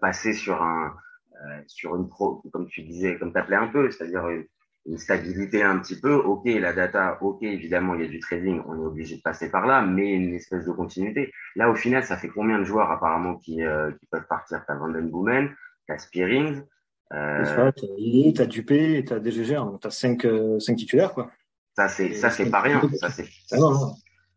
passer 0.00 0.32
sur 0.32 0.62
un 0.62 0.94
sur 1.66 1.96
une 1.96 2.08
pro, 2.08 2.40
comme 2.52 2.68
tu 2.68 2.82
disais, 2.82 3.18
comme 3.18 3.32
tu 3.32 3.38
appelais 3.38 3.56
un 3.56 3.66
peu, 3.66 3.90
c'est-à-dire 3.90 4.28
une, 4.28 4.46
stabilité 4.96 5.62
un 5.62 5.78
petit 5.78 6.00
peu. 6.00 6.14
Ok, 6.14 6.44
la 6.44 6.72
data, 6.72 7.18
ok, 7.20 7.42
évidemment, 7.42 7.94
il 7.94 8.02
y 8.02 8.04
a 8.04 8.08
du 8.08 8.20
trading, 8.20 8.62
on 8.66 8.76
est 8.76 8.86
obligé 8.86 9.16
de 9.16 9.22
passer 9.22 9.50
par 9.50 9.66
là, 9.66 9.82
mais 9.82 10.12
une 10.12 10.34
espèce 10.34 10.64
de 10.66 10.72
continuité. 10.72 11.32
Là, 11.56 11.68
au 11.68 11.74
final, 11.74 12.04
ça 12.04 12.16
fait 12.16 12.28
combien 12.28 12.58
de 12.60 12.64
joueurs 12.64 12.92
apparemment 12.92 13.36
qui, 13.36 13.56
qui 13.56 14.06
peuvent 14.06 14.26
partir? 14.28 14.64
T'as 14.66 14.76
Vanden 14.76 15.08
Boomen, 15.10 15.52
t'as 15.86 15.98
Spearing. 15.98 16.62
Euh... 17.12 17.72
T'as 18.34 18.46
Dupé, 18.46 19.04
t'as 19.04 19.18
DGG, 19.18 19.54
donc 19.54 19.80
t'as 19.80 19.90
cinq, 19.90 20.24
euh, 20.24 20.58
cinq 20.58 20.76
titulaires, 20.76 21.12
quoi. 21.12 21.30
Ça, 21.76 21.88
c'est, 21.88 22.14
ça, 22.14 22.30
c'est 22.30 22.50
pas 22.50 22.60
rien. 22.60 22.80
Ça, 22.98 23.10
c'est, 23.10 23.26
ça, 23.46 23.58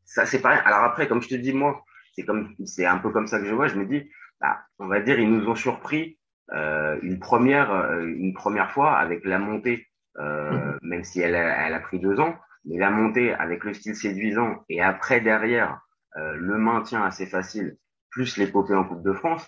ça 0.06 0.26
c'est 0.26 0.40
pas 0.40 0.50
rien. 0.50 0.62
Alors 0.66 0.84
après, 0.84 1.08
comme 1.08 1.22
je 1.22 1.30
te 1.30 1.36
dis, 1.36 1.54
moi, 1.54 1.84
c'est 2.16 2.24
comme, 2.24 2.56
c'est 2.66 2.86
un 2.86 2.98
peu 2.98 3.12
comme 3.12 3.28
ça 3.28 3.40
que 3.40 3.46
je 3.46 3.54
vois. 3.54 3.68
Je 3.68 3.76
me 3.76 3.86
dis, 3.86 4.10
bah, 4.40 4.60
on 4.80 4.88
va 4.88 5.00
dire, 5.00 5.20
ils 5.20 5.30
nous 5.30 5.48
ont 5.48 5.56
surpris 5.56 6.18
euh, 6.52 6.98
une 7.02 7.20
première, 7.20 7.72
euh, 7.72 8.06
une 8.06 8.34
première 8.34 8.72
fois 8.72 8.98
avec 8.98 9.26
la 9.26 9.40
montée, 9.40 9.88
euh, 10.18 10.52
mm-hmm. 10.52 10.78
même 10.84 11.04
si 11.04 11.22
elle 11.22 11.36
a, 11.36 11.68
elle 11.68 11.74
a 11.74 11.80
pris 11.80 12.00
deux 12.00 12.20
ans, 12.20 12.36
mais 12.66 12.78
la 12.78 12.90
montée 12.90 13.34
avec 13.34 13.64
le 13.64 13.74
style 13.74 13.96
séduisant 13.96 14.64
et 14.70 14.82
après 14.82 15.22
derrière 15.22 15.82
euh, 16.18 16.36
le 16.36 16.58
maintien 16.58 17.04
assez 17.04 17.26
facile, 17.26 17.78
plus 18.10 18.38
l'épopée 18.38 18.76
en 18.76 18.86
Coupe 18.86 19.04
de 19.04 19.14
France. 19.14 19.46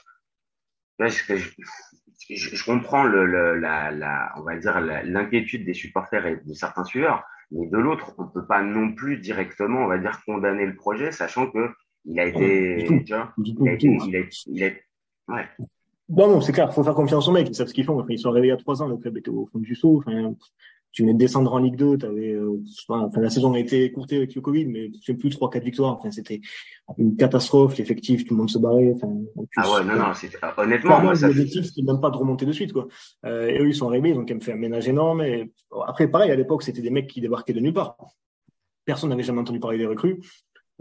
Là, 0.99 1.07
je, 1.07 1.35
je, 1.35 2.55
je 2.55 2.65
comprends 2.65 3.03
le, 3.03 3.25
le, 3.25 3.57
la, 3.59 3.91
la, 3.91 4.33
on 4.37 4.41
va 4.41 4.57
dire 4.57 4.79
l'inquiétude 4.79 5.65
des 5.65 5.73
supporters 5.73 6.25
et 6.25 6.37
de 6.43 6.53
certains 6.53 6.83
sueurs, 6.83 7.23
mais 7.51 7.67
de 7.67 7.77
l'autre, 7.77 8.13
on 8.17 8.27
peut 8.27 8.45
pas 8.45 8.61
non 8.61 8.93
plus 8.93 9.17
directement, 9.17 9.83
on 9.83 9.87
va 9.87 9.97
dire, 9.97 10.21
condamner 10.25 10.65
le 10.65 10.75
projet, 10.75 11.11
sachant 11.11 11.49
que 11.49 11.69
il 12.05 12.19
a 12.19 12.25
été, 12.25 13.03
tu 13.05 13.13
vois, 13.13 13.33
il 13.37 13.69
a 13.69 13.73
été. 13.73 14.83
Bon, 16.09 16.29
non, 16.29 16.39
c'est 16.39 16.53
clair, 16.53 16.73
faut 16.73 16.83
faire 16.83 16.93
confiance 16.93 17.27
aux 17.27 17.33
mecs, 17.33 17.49
ils 17.49 17.55
savent 17.55 17.67
ce 17.67 17.73
qu'ils 17.73 17.83
font. 17.83 17.99
Enfin, 17.99 18.07
ils 18.11 18.19
sont 18.19 18.31
réveillés 18.31 18.53
à 18.53 18.57
trois 18.57 18.81
ans, 18.81 18.87
le 18.87 18.95
club 18.95 19.17
était 19.17 19.29
au 19.29 19.45
fond 19.51 19.59
du 19.59 19.75
saut. 19.75 19.97
Enfin, 19.97 20.33
tu 20.97 21.03
venais 21.03 21.13
de 21.13 21.19
descendre 21.19 21.53
en 21.53 21.59
Ligue 21.59 21.75
2, 21.75 22.07
avais, 22.07 22.31
euh, 22.31 22.59
enfin, 22.89 23.21
la 23.21 23.29
saison 23.29 23.53
a 23.53 23.59
été 23.59 23.83
écourtée 23.83 24.17
avec 24.17 24.33
le 24.33 24.41
Covid, 24.41 24.65
mais 24.65 24.89
c'est 25.05 25.13
plus 25.13 25.29
trois, 25.29 25.47
quatre 25.47 25.63
victoires. 25.63 25.95
Enfin, 25.95 26.09
c'était 26.09 26.41
une 26.97 27.15
catastrophe, 27.15 27.77
l'effectif, 27.77 28.25
tout 28.25 28.33
le 28.33 28.39
monde 28.39 28.49
se 28.49 28.57
barrait. 28.57 28.91
Enfin, 28.95 29.13
ah 29.57 29.71
ouais, 29.71 29.83
non, 29.83 29.95
non, 29.95 30.13
c'est, 30.15 30.31
honnêtement, 30.57 30.99
moi, 30.99 31.13
l'objectif, 31.13 31.65
c'était 31.65 31.83
même 31.83 32.01
pas 32.01 32.09
de 32.09 32.17
remonter 32.17 32.47
de 32.47 32.51
suite, 32.51 32.73
quoi. 32.73 32.87
Euh, 33.25 33.47
et 33.47 33.59
eux, 33.59 33.67
ils 33.67 33.75
sont 33.75 33.87
arrivés, 33.87 34.09
ils 34.09 34.15
ont 34.15 34.25
quand 34.25 34.33
même 34.33 34.41
fait 34.41 34.53
un 34.53 34.57
ménage 34.57 34.87
énorme. 34.87 35.21
Et 35.21 35.53
après, 35.85 36.07
pareil, 36.07 36.31
à 36.31 36.35
l'époque, 36.35 36.63
c'était 36.63 36.81
des 36.81 36.89
mecs 36.89 37.05
qui 37.05 37.21
débarquaient 37.21 37.53
de 37.53 37.59
nulle 37.59 37.75
part. 37.75 37.95
Personne 38.83 39.11
n'avait 39.11 39.21
jamais 39.21 39.41
entendu 39.41 39.59
parler 39.59 39.77
des 39.77 39.85
recrues. 39.85 40.19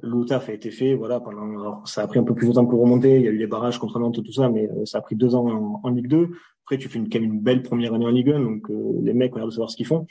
Le 0.00 0.24
taf 0.24 0.48
a 0.48 0.54
été 0.54 0.70
fait, 0.70 0.94
voilà, 0.94 1.20
pendant, 1.20 1.42
alors, 1.42 1.86
ça 1.86 2.00
a 2.00 2.06
pris 2.06 2.18
un 2.18 2.24
peu 2.24 2.34
plus 2.34 2.48
de 2.48 2.54
temps 2.54 2.64
pour 2.64 2.80
remonter. 2.80 3.16
Il 3.16 3.22
y 3.22 3.28
a 3.28 3.32
eu 3.32 3.36
les 3.36 3.46
barrages 3.46 3.78
contre 3.78 3.98
Nantes, 3.98 4.24
tout 4.24 4.32
ça, 4.32 4.48
mais 4.48 4.66
euh, 4.66 4.86
ça 4.86 4.96
a 4.96 5.00
pris 5.02 5.14
deux 5.14 5.34
ans 5.34 5.46
en, 5.46 5.80
en 5.84 5.90
Ligue 5.90 6.08
2. 6.08 6.30
Après, 6.66 6.78
tu 6.78 6.88
fais 6.88 6.98
une, 6.98 7.08
quand 7.08 7.20
même 7.20 7.32
une 7.32 7.40
belle 7.40 7.62
première 7.62 7.94
année 7.94 8.06
en 8.06 8.10
Ligue 8.10 8.30
1, 8.30 8.40
donc 8.40 8.68
euh, 8.70 8.98
les 9.00 9.14
mecs 9.14 9.32
ont 9.36 9.38
l'air 9.38 9.46
de 9.46 9.52
savoir 9.52 9.70
ce 9.70 9.76
qu'ils 9.76 9.86
font. 9.86 10.04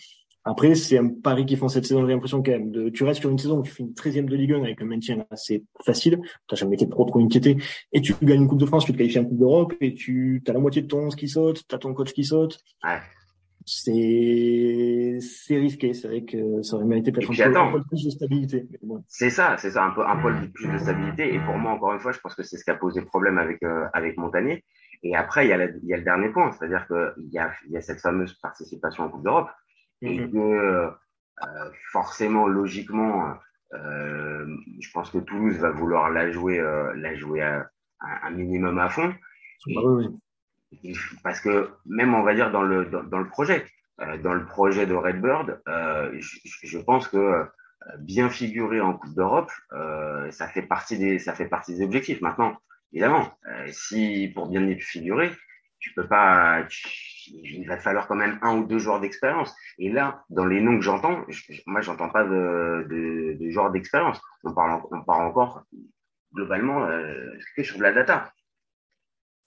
Après, 0.46 0.74
c'est 0.76 0.98
un 0.98 1.10
pari 1.10 1.46
qu'ils 1.46 1.58
font 1.58 1.68
cette 1.68 1.86
saison, 1.86 2.06
j'ai 2.06 2.14
l'impression 2.14 2.42
quand 2.42 2.52
même. 2.52 2.72
De, 2.72 2.88
tu 2.90 3.04
restes 3.04 3.20
sur 3.20 3.30
une 3.30 3.38
saison 3.38 3.60
où 3.60 3.64
tu 3.64 3.72
fais 3.72 3.84
une 3.84 3.92
13e 3.92 4.24
de 4.24 4.36
Ligue 4.38 4.54
1 4.54 4.64
avec 4.64 4.82
un 4.82 4.86
maintien 4.86 5.26
assez 5.32 5.66
facile, 5.84 6.22
tu 6.48 6.56
jamais 6.56 6.76
été 6.76 6.88
trop 6.88 7.04
trop 7.04 7.20
inquiété, 7.20 7.58
et 7.92 8.00
tu 8.00 8.14
gagnes 8.22 8.44
une 8.44 8.48
Coupe 8.48 8.60
de 8.60 8.66
France, 8.66 8.86
tu 8.86 8.94
te 8.94 8.98
qualifies 8.98 9.20
en 9.20 9.26
Coupe 9.26 9.38
d'Europe, 9.38 9.74
et 9.82 9.94
tu 9.94 10.42
as 10.48 10.54
la 10.54 10.60
moitié 10.60 10.82
de 10.82 10.88
ton 10.88 11.00
11 11.08 11.16
qui 11.18 11.28
saute, 11.28 11.68
tu 11.68 11.76
as 11.76 11.78
ton 11.78 11.94
coach 11.94 12.14
qui 12.14 12.24
saute. 12.24 12.58
Ouais. 12.86 13.00
C'est 13.66 15.18
c'est 15.20 15.58
risqué, 15.58 15.94
c'est 15.94 16.08
vrai 16.08 16.24
que 16.24 16.62
ça 16.62 16.76
aurait 16.76 16.86
mérité 16.86 17.12
peut-être 17.12 17.32
un, 17.58 17.72
peu 17.72 17.82
plus 17.84 18.06
de 18.06 18.12
stabilité. 18.12 18.68
Bon. 18.82 19.04
C'est 19.08 19.32
ça, 19.32 19.58
c'est 19.58 19.72
ça, 19.72 19.84
un 19.84 19.92
peu 19.92 20.08
un 20.08 20.22
peu 20.22 20.32
plus 20.54 20.72
de 20.72 20.78
stabilité. 20.78 21.34
Et 21.34 21.40
pour 21.40 21.58
moi, 21.58 21.72
encore 21.72 21.92
une 21.94 22.00
fois, 22.00 22.12
je 22.12 22.20
pense 22.20 22.36
que 22.36 22.44
c'est 22.44 22.58
ce 22.58 22.64
qui 22.64 22.70
a 22.70 22.76
posé 22.76 23.02
problème 23.02 23.40
avec 23.40 23.64
euh, 23.64 23.86
avec 23.92 24.18
Montagnier. 24.18 24.64
Et 25.04 25.16
après, 25.16 25.46
il 25.46 25.50
y 25.50 25.54
a, 25.54 25.66
il 25.66 25.86
y 25.86 25.94
a 25.94 25.98
le 25.98 26.04
dernier 26.04 26.30
point, 26.30 26.52
c'est-à-dire 26.52 26.88
qu'il 26.88 27.30
y 27.32 27.40
a, 27.40 27.52
il 27.68 27.72
y 27.72 27.78
a 27.78 27.82
cette 27.82 28.02
fameuse 28.02 28.34
participation 28.34 29.04
en 29.04 29.10
Coupe 29.10 29.24
d'Europe 29.24 29.50
et 30.02 30.20
mhm. 30.20 30.32
que 30.32 30.92
euh, 31.44 31.70
forcément, 31.92 32.48
logiquement, 32.48 33.34
euh, 33.74 34.46
je 34.80 34.92
pense 34.92 35.10
que 35.10 35.18
Toulouse 35.18 35.58
va 35.58 35.72
vouloir 35.72 36.10
la 36.10 36.32
jouer, 36.32 36.60
euh, 36.60 36.94
la 36.96 37.16
jouer 37.16 37.42
à, 37.42 37.70
un 38.00 38.32
minimum 38.32 38.78
à 38.80 38.90
fond. 38.90 39.14
Ah 39.68 39.82
oui, 39.84 40.08
oui. 40.84 40.98
parce 41.24 41.40
que 41.40 41.70
même 41.86 42.14
on 42.14 42.24
va 42.24 42.36
dire 42.36 42.52
dans 42.52 42.62
le 42.62 42.86
dans, 42.86 43.20
le 43.20 43.28
projet, 43.28 43.66
dans 44.22 44.34
le 44.34 44.46
projet 44.46 44.86
de 44.86 44.94
Redbird, 44.94 45.62
je, 45.66 46.38
je, 46.64 46.78
pense 46.78 47.08
que 47.08 47.46
bien 48.00 48.30
figurer 48.30 48.82
en 48.82 48.94
Coupe 48.94 49.16
d'Europe, 49.16 49.52
ça 50.30 50.48
fait 50.48 50.62
partie 50.62 51.00
des 51.00 51.18
ça 51.18 51.34
fait 51.34 51.48
partie 51.48 51.76
des 51.76 51.84
objectifs. 51.84 52.22
Maintenant, 52.22 52.58
évidemment, 52.92 53.32
si 53.72 54.32
pour 54.34 54.48
bien 54.48 54.76
figurer, 54.80 55.32
tu 55.86 55.94
peux 55.94 56.08
pas, 56.08 56.66
il 57.28 57.68
va 57.68 57.78
te 57.78 57.84
falloir 57.84 58.08
quand 58.08 58.16
même 58.16 58.40
un 58.42 58.58
ou 58.58 58.66
deux 58.66 58.80
joueurs 58.80 59.00
d'expérience. 59.00 59.54
Et 59.78 59.92
là, 59.92 60.24
dans 60.32 60.46
les 60.46 60.60
noms 60.60 60.78
que 60.78 60.84
j'entends, 60.84 61.24
moi, 61.68 61.82
j'entends 61.82 62.10
pas 62.10 62.24
de, 62.24 63.38
joueurs 63.52 63.72
d'expérience. 63.72 64.20
On 64.44 64.54
parle, 64.54 64.82
encore 65.08 65.64
globalement 66.34 66.86
euh, 66.86 67.32
sur 67.62 67.78
de 67.78 67.84
la 67.84 67.94
data. 67.94 68.32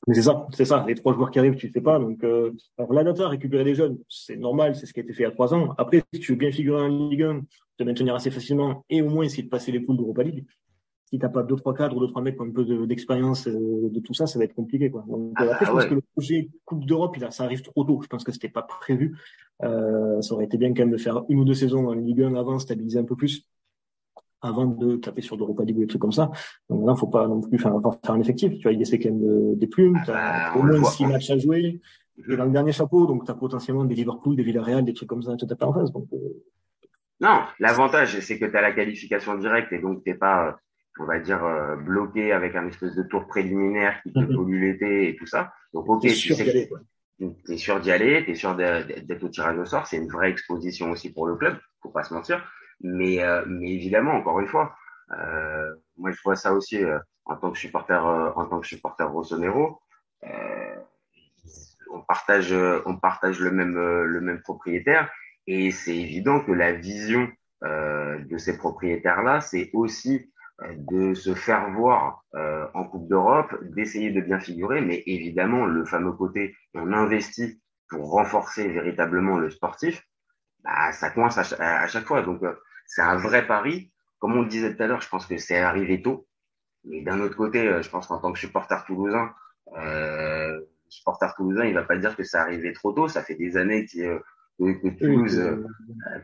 Mais 0.06 0.14
c'est 0.14 0.22
ça, 0.22 0.46
c'est 0.52 0.64
ça. 0.64 0.84
Les 0.86 0.94
trois 0.94 1.12
joueurs 1.12 1.30
qui 1.30 1.40
arrivent, 1.40 1.56
tu 1.56 1.66
ne 1.66 1.72
sais 1.72 1.80
pas. 1.80 1.98
Donc, 1.98 2.22
euh, 2.22 2.52
alors 2.78 2.92
la 2.92 3.02
data, 3.02 3.28
récupérer 3.28 3.64
des 3.64 3.74
jeunes, 3.74 3.98
c'est 4.08 4.36
normal, 4.36 4.76
c'est 4.76 4.86
ce 4.86 4.94
qui 4.94 5.00
a 5.00 5.02
été 5.02 5.12
fait 5.12 5.24
il 5.24 5.26
y 5.26 5.28
a 5.28 5.32
trois 5.32 5.52
ans. 5.52 5.74
Après, 5.76 6.04
si 6.12 6.20
tu 6.20 6.32
veux 6.32 6.38
bien 6.38 6.52
figurer 6.52 6.82
en 6.82 6.88
Ligue 6.88 7.24
1, 7.24 7.42
te 7.78 7.84
maintenir 7.84 8.14
assez 8.14 8.30
facilement 8.30 8.84
et 8.88 9.02
au 9.02 9.10
moins 9.10 9.24
essayer 9.24 9.42
de 9.42 9.48
passer 9.48 9.72
les 9.72 9.80
poules 9.80 9.96
d'Europa 9.96 10.22
League, 10.22 10.46
si 11.10 11.18
t'as 11.18 11.28
pas 11.28 11.42
deux 11.42 11.56
trois 11.56 11.74
cadres 11.74 11.96
ou 11.96 12.00
deux 12.00 12.08
trois 12.08 12.20
mecs 12.22 12.36
qui 12.36 12.42
ont 12.42 12.46
un 12.46 12.50
peu 12.50 12.86
d'expérience 12.86 13.46
euh, 13.48 13.88
de, 13.90 14.00
tout 14.00 14.14
ça, 14.14 14.26
ça 14.26 14.38
va 14.38 14.44
être 14.44 14.54
compliqué 14.54 14.90
quoi. 14.90 15.04
Donc, 15.08 15.32
ah, 15.36 15.44
après, 15.44 15.64
je 15.64 15.70
pense 15.70 15.86
que 15.86 15.94
le 15.94 16.02
projet 16.14 16.50
Coupe 16.64 16.84
d'Europe, 16.84 17.14
il 17.16 17.24
a, 17.24 17.30
ça 17.30 17.44
arrive 17.44 17.62
trop 17.62 17.84
tôt. 17.84 18.00
Je 18.02 18.08
pense 18.08 18.24
que 18.24 18.32
c'était 18.32 18.48
pas 18.48 18.62
prévu. 18.62 19.16
Euh, 19.62 20.20
ça 20.20 20.34
aurait 20.34 20.44
été 20.44 20.58
bien 20.58 20.68
quand 20.68 20.82
même 20.82 20.90
de 20.90 20.98
faire 20.98 21.24
une 21.28 21.40
ou 21.40 21.44
deux 21.44 21.54
saisons 21.54 21.88
en 21.88 21.94
Ligue 21.94 22.22
1 22.22 22.34
avant, 22.34 22.58
stabiliser 22.58 22.98
un 22.98 23.04
peu 23.04 23.16
plus 23.16 23.46
avant 24.40 24.66
de 24.66 24.96
taper 24.96 25.22
sur 25.22 25.36
l'Europa 25.36 25.64
League 25.64 25.78
ou 25.78 25.80
des 25.80 25.86
trucs 25.86 26.02
comme 26.02 26.12
ça. 26.12 26.30
Donc 26.68 26.86
là, 26.86 26.94
faut 26.94 27.08
pas 27.08 27.26
non 27.26 27.40
plus 27.40 27.58
faire, 27.58 27.74
faire 28.04 28.14
un 28.14 28.20
effectif. 28.20 28.52
Tu 28.52 28.62
vois, 28.62 28.72
il 28.72 28.82
essaie 28.82 28.98
quand 28.98 29.10
même 29.10 29.56
des 29.56 29.66
plumes. 29.66 29.98
Tu 30.04 30.10
as 30.10 30.56
au 30.56 30.62
moins 30.62 30.84
six 30.84 31.06
matchs 31.06 31.30
à 31.30 31.38
jouer. 31.38 31.80
Et 32.26 32.36
dans 32.36 32.44
le 32.44 32.50
dernier 32.50 32.72
chapeau, 32.72 33.06
donc 33.06 33.24
tu 33.24 33.30
as 33.30 33.34
potentiellement 33.34 33.84
des 33.84 33.94
Liverpool, 33.94 34.36
des 34.36 34.42
Villarreal, 34.42 34.84
des 34.84 34.92
trucs 34.92 35.08
comme 35.08 35.22
ça, 35.22 35.36
tu 35.36 35.46
taper 35.46 35.64
en 35.64 35.72
face. 35.72 35.92
Donc, 35.92 36.08
euh, 36.12 36.18
Non, 37.20 37.42
l'avantage, 37.58 38.20
c'est 38.20 38.38
que 38.38 38.44
tu 38.44 38.56
as 38.56 38.60
la 38.60 38.72
qualification 38.72 39.36
directe 39.36 39.72
et 39.72 39.78
donc 39.78 40.02
t'es 40.04 40.14
pas, 40.14 40.48
euh, 40.48 40.52
on 40.98 41.04
va 41.04 41.18
dire, 41.18 41.44
euh, 41.44 41.76
bloqué 41.76 42.32
avec 42.32 42.54
un 42.56 42.66
espèce 42.66 42.94
de 42.94 43.02
tour 43.02 43.26
préliminaire 43.26 44.00
qui 44.02 44.12
te 44.12 44.18
mm-hmm. 44.18 44.34
pollue 44.34 44.60
l'été 44.60 45.08
et 45.08 45.16
tout 45.16 45.26
ça. 45.26 45.52
Donc 45.72 45.88
ok, 45.88 46.02
tu 46.02 46.10
sûr 46.10 46.36
sais 46.36 46.48
aller, 46.48 46.70
es 47.48 47.56
sûr 47.56 47.80
d'y 47.80 47.90
aller, 47.90 48.24
tu 48.24 48.32
es 48.32 48.34
sûr 48.34 48.54
d'être 48.56 49.22
au 49.22 49.28
tirage 49.28 49.58
au 49.58 49.64
sort. 49.64 49.86
C'est 49.86 49.96
une 49.96 50.08
vraie 50.08 50.30
exposition 50.30 50.90
aussi 50.90 51.12
pour 51.12 51.26
le 51.26 51.36
club, 51.36 51.58
faut 51.82 51.90
pas 51.90 52.04
se 52.04 52.14
mentir. 52.14 52.44
Mais, 52.80 53.22
euh, 53.22 53.44
mais 53.46 53.72
évidemment, 53.72 54.12
encore 54.12 54.40
une 54.40 54.46
fois, 54.46 54.74
euh, 55.12 55.74
moi 55.96 56.10
je 56.10 56.20
vois 56.22 56.36
ça 56.36 56.52
aussi 56.52 56.78
en 57.24 57.36
tant 57.36 57.50
que 57.50 57.58
supporter, 57.58 58.04
en 58.04 58.46
tant 58.46 58.60
que 58.60 58.66
supporter 58.66 59.10
Rossonero. 59.10 59.80
on 61.90 62.02
partage, 62.02 62.54
on 62.86 62.96
partage 62.96 63.40
le 63.40 63.50
même, 63.50 63.74
le 63.76 64.20
même 64.20 64.40
propriétaire, 64.42 65.10
et 65.46 65.70
c'est 65.70 65.96
évident 65.96 66.40
que 66.40 66.52
la 66.52 66.72
vision 66.72 67.28
de 67.62 68.38
ces 68.38 68.56
propriétaires-là, 68.56 69.40
c'est 69.40 69.70
aussi 69.72 70.30
de 70.76 71.14
se 71.14 71.34
faire 71.34 71.70
voir 71.70 72.24
euh, 72.34 72.66
en 72.74 72.84
Coupe 72.84 73.08
d'Europe, 73.08 73.54
d'essayer 73.62 74.10
de 74.10 74.20
bien 74.20 74.40
figurer, 74.40 74.80
mais 74.80 75.02
évidemment 75.06 75.66
le 75.66 75.84
fameux 75.84 76.12
côté 76.12 76.56
on 76.74 76.92
investit 76.92 77.62
pour 77.88 78.10
renforcer 78.10 78.68
véritablement 78.68 79.38
le 79.38 79.50
sportif, 79.50 80.04
bah, 80.64 80.92
ça 80.92 81.10
coince 81.10 81.38
à, 81.38 81.86
chaque 81.86 82.06
fois. 82.06 82.22
Donc 82.22 82.42
c'est 82.86 83.02
un 83.02 83.16
vrai 83.16 83.46
pari. 83.46 83.92
Comme 84.18 84.36
on 84.36 84.42
le 84.42 84.48
disait 84.48 84.74
tout 84.74 84.82
à 84.82 84.86
l'heure, 84.88 85.00
je 85.00 85.08
pense 85.08 85.26
que 85.26 85.38
c'est 85.38 85.58
arrivé 85.58 86.02
tôt. 86.02 86.26
Mais 86.84 87.02
d'un 87.02 87.20
autre 87.20 87.36
côté, 87.36 87.66
euh, 87.66 87.82
je 87.82 87.90
pense 87.90 88.06
qu'en 88.06 88.18
tant 88.18 88.32
que 88.32 88.38
supporter 88.38 88.84
toulousain, 88.84 89.32
euh, 89.76 90.60
supporter 90.88 91.34
toulousain, 91.34 91.64
il 91.64 91.74
va 91.74 91.84
pas 91.84 91.96
dire 91.96 92.16
que 92.16 92.24
c'est 92.24 92.38
arrivé 92.38 92.72
trop 92.72 92.92
tôt. 92.92 93.08
Ça 93.08 93.22
fait 93.22 93.34
des 93.34 93.56
années 93.56 93.86
euh, 94.60 94.74
que, 94.74 94.88
Toulouse, 94.88 95.38
euh, 95.38 95.64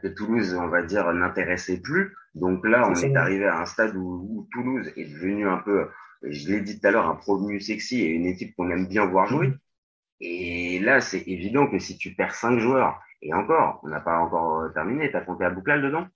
que 0.03 0.09
Toulouse, 0.09 0.55
on 0.55 0.69
va 0.69 0.83
dire, 0.83 1.13
n'intéressait 1.13 1.81
plus. 1.81 2.15
Donc 2.35 2.67
là, 2.67 2.89
on 2.89 2.95
est, 2.95 3.17
arrivé 3.17 3.47
à 3.47 3.61
un 3.61 3.67
stade 3.67 3.95
où, 3.97 4.49
Toulouse 4.53 4.93
est 4.97 5.05
devenu 5.05 5.49
un 5.49 5.59
peu, 5.59 5.89
je 6.23 6.49
l'ai 6.49 6.61
dit 6.61 6.81
tout 6.81 6.87
à 6.87 6.91
l'heure, 6.91 7.09
un 7.09 7.15
provenu 7.15 7.61
sexy 7.61 8.03
et 8.03 8.09
une 8.09 8.27
équipe 8.27 8.55
qu'on 8.57 8.71
aime 8.71 8.87
bien 8.89 9.07
voir 9.07 9.27
jouer. 9.27 9.53
Et 10.21 10.79
là, 10.81 11.01
c'est 11.01 11.23
évident 11.27 11.67
que 11.67 11.79
si 11.79 11.97
tu 11.97 12.15
perds 12.15 12.35
cinq 12.35 12.59
joueurs, 12.59 13.01
et 13.23 13.33
encore, 13.33 13.81
on 13.83 13.89
n'a 13.89 14.01
pas 14.01 14.19
encore 14.19 14.73
terminé, 14.73 15.11
t'as 15.11 15.21
compté 15.21 15.45
à 15.45 15.51
Bouclal 15.51 15.83
dedans? 15.83 16.07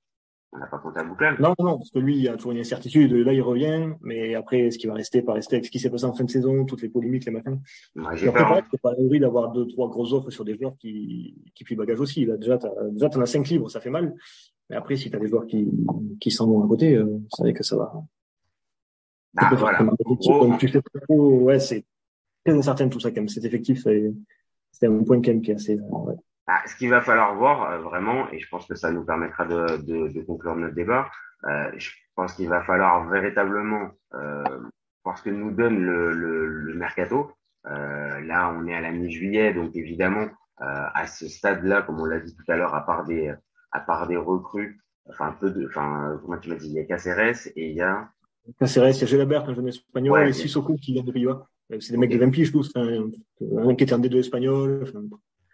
On 0.53 0.59
n'a 0.59 0.67
pas 0.67 0.79
compté 0.79 1.01
à. 1.01 1.05
Non, 1.41 1.55
non, 1.59 1.77
parce 1.79 1.91
que 1.91 1.99
lui, 1.99 2.17
il 2.17 2.23
y 2.23 2.29
a 2.29 2.37
toujours 2.37 2.53
une 2.53 2.59
incertitude. 2.59 3.13
Là, 3.13 3.33
il 3.33 3.43
revient, 3.43 3.91
mais 4.01 4.35
après, 4.35 4.71
ce 4.71 4.79
qui 4.79 4.87
va 4.87 4.95
rester, 4.95 5.21
pas 5.21 5.35
rester? 5.35 5.57
Avec 5.57 5.67
ce 5.67 5.71
qui 5.71 5.79
s'est 5.79 5.91
passé 5.91 6.07
en 6.07 6.15
fin 6.15 6.25
de 6.25 6.31
saison, 6.31 6.65
toutes 6.65 6.83
les 6.83 6.89
polémiques, 6.89 7.27
les 7.27 7.33
machins? 7.33 7.61
Ouais, 7.97 8.17
j'ai 8.17 8.33
peur. 8.33 8.53
Hein. 8.53 8.63
C'est 8.71 8.81
pas 8.81 8.95
l'envie 8.99 9.21
d'avoir 9.21 9.53
deux, 9.53 9.67
trois 9.67 9.89
grosses 9.89 10.13
offres 10.13 10.31
sur 10.31 10.45
des 10.45 10.57
joueurs 10.57 10.75
qui, 10.79 11.37
qui 11.55 11.65
plient 11.65 11.77
bagage 11.77 12.01
aussi. 12.01 12.25
Là, 12.25 12.37
déjà, 12.39 12.57
t'as, 12.57 12.71
déjà, 12.91 13.11
t'en 13.11 13.21
as 13.21 13.27
cinq 13.27 13.47
livres, 13.49 13.69
ça 13.69 13.81
fait 13.81 13.91
mal. 13.91 14.15
Mais 14.71 14.77
après, 14.77 14.97
si 14.97 15.11
t'as 15.11 15.19
des 15.19 15.29
joueurs 15.29 15.47
qui, 15.47 15.69
qui 16.21 16.31
s'en 16.31 16.47
vont 16.47 16.65
à 16.65 16.69
côté, 16.69 16.95
euh, 16.95 17.19
c'est 17.31 17.43
vrai 17.43 17.53
que 17.53 17.63
ça 17.63 17.77
va. 17.77 17.93
Bah, 19.35 19.51
voilà. 19.55 19.87
Donc, 20.07 20.59
tu 20.59 20.69
sais 20.69 20.81
pas 20.81 21.01
trop, 21.01 21.41
ouais, 21.41 21.59
c'est 21.61 21.85
très 22.45 22.57
incertain 22.57 22.89
tout 22.89 23.01
ça, 23.01 23.11
quand 23.11 23.21
même. 23.21 23.29
Cet 23.29 23.45
effectif, 23.45 23.87
c'est 24.73 24.87
un 24.87 25.05
point, 25.05 25.21
quand 25.21 25.29
même, 25.31 25.43
qui 25.43 25.51
est 25.51 25.55
assez, 25.55 25.79
ouais. 25.79 26.15
Ah, 26.51 26.63
ce 26.67 26.75
qu'il 26.77 26.89
va 26.89 27.03
falloir 27.03 27.35
voir 27.35 27.71
euh, 27.71 27.79
vraiment, 27.81 28.31
et 28.33 28.39
je 28.39 28.49
pense 28.49 28.67
que 28.67 28.75
ça 28.75 28.91
nous 28.91 29.05
permettra 29.05 29.45
de, 29.45 29.77
de, 29.77 30.09
de 30.09 30.21
conclure 30.23 30.57
notre 30.57 30.75
débat, 30.75 31.11
euh, 31.45 31.71
je 31.77 31.91
pense 32.15 32.33
qu'il 32.33 32.49
va 32.49 32.63
falloir 32.63 33.07
véritablement 33.07 33.91
euh, 34.15 34.43
voir 35.05 35.19
ce 35.19 35.25
que 35.25 35.31
nous 35.31 35.51
donne 35.51 35.79
le, 35.79 36.13
le, 36.13 36.47
le 36.47 36.75
mercato. 36.75 37.31
Euh, 37.67 38.21
là, 38.23 38.51
on 38.57 38.67
est 38.67 38.75
à 38.75 38.81
la 38.81 38.93
mi-juillet, 38.93 39.53
donc 39.53 39.77
évidemment, 39.77 40.25
euh, 40.63 40.87
à 40.95 41.07
ce 41.07 41.29
stade-là, 41.29 41.83
comme 41.83 42.01
on 42.01 42.07
l'a 42.07 42.19
dit 42.19 42.35
tout 42.35 42.51
à 42.51 42.57
l'heure, 42.57 42.75
à 42.75 42.85
part 42.87 43.05
des 43.05 43.35
à 43.71 43.81
part 43.81 44.07
des 44.07 44.17
recrues, 44.17 44.81
enfin 45.11 45.27
un 45.27 45.33
peu 45.33 45.51
de, 45.51 45.67
enfin 45.67 46.19
comment 46.23 46.39
tu 46.39 46.49
m'as 46.49 46.57
dit, 46.57 46.69
il 46.69 46.73
y 46.73 46.81
a 46.81 46.85
Caceres 46.85 47.49
et 47.57 47.69
il 47.69 47.77
y 47.77 47.83
a 47.83 48.09
Caceres, 48.59 48.97
il 48.97 49.01
y 49.01 49.05
a 49.05 49.07
Gelabert, 49.07 49.47
un 49.47 49.55
jeune 49.55 49.69
espagnol, 49.69 50.13
ouais, 50.13 50.31
et 50.31 50.33
Sissoko 50.33 50.77
qui 50.77 50.95
vient 50.95 51.05
de 51.05 51.13
Pays-Bas. 51.13 51.47
C'est 51.81 51.91
des 51.93 51.99
mecs 51.99 52.11
de 52.11 52.17
20 52.17 52.31
piges 52.31 52.51
tous, 52.51 52.73
un, 52.77 53.11
un 53.59 53.75
qui 53.75 53.85
était 53.85 53.93
un 53.93 53.99
des 53.99 54.09
deux 54.09 54.21
espagnols. 54.21 54.85
Enfin, 54.85 55.03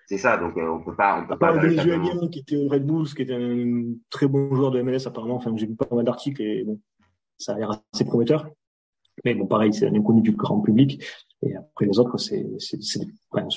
c'est 0.06 0.18
ça, 0.18 0.36
donc 0.36 0.56
euh, 0.56 0.68
on 0.68 0.80
peut 0.80 0.94
pas, 0.94 1.20
on 1.20 1.26
peut 1.26 1.38
pas. 1.38 1.52
Un 1.52 1.60
Vénézuélien 1.60 2.28
qui 2.28 2.40
était 2.40 2.56
au 2.56 2.68
Red 2.68 2.84
Bulls, 2.84 3.08
qui 3.14 3.22
était 3.22 3.34
un 3.34 3.84
très 4.10 4.26
bon 4.26 4.54
joueur 4.54 4.70
de 4.70 4.82
MLS 4.82 5.06
apparemment. 5.06 5.36
Enfin, 5.36 5.52
j'ai 5.56 5.66
vu 5.66 5.74
pas 5.74 5.86
mal 5.94 6.04
d'articles 6.04 6.42
et 6.42 6.64
bon, 6.64 6.78
ça 7.38 7.54
a 7.54 7.58
l'air 7.58 7.70
assez 7.92 8.04
prometteur. 8.04 8.48
Mais 9.24 9.34
bon, 9.34 9.46
pareil, 9.46 9.72
c'est 9.72 9.86
un 9.86 9.94
inconnu 9.94 10.20
du 10.20 10.32
grand 10.32 10.60
public. 10.60 11.02
Et 11.42 11.54
après 11.56 11.86
les 11.86 11.98
autres, 11.98 12.18
c'est 12.18 12.46
c'est 12.58 12.76
des, 12.76 13.06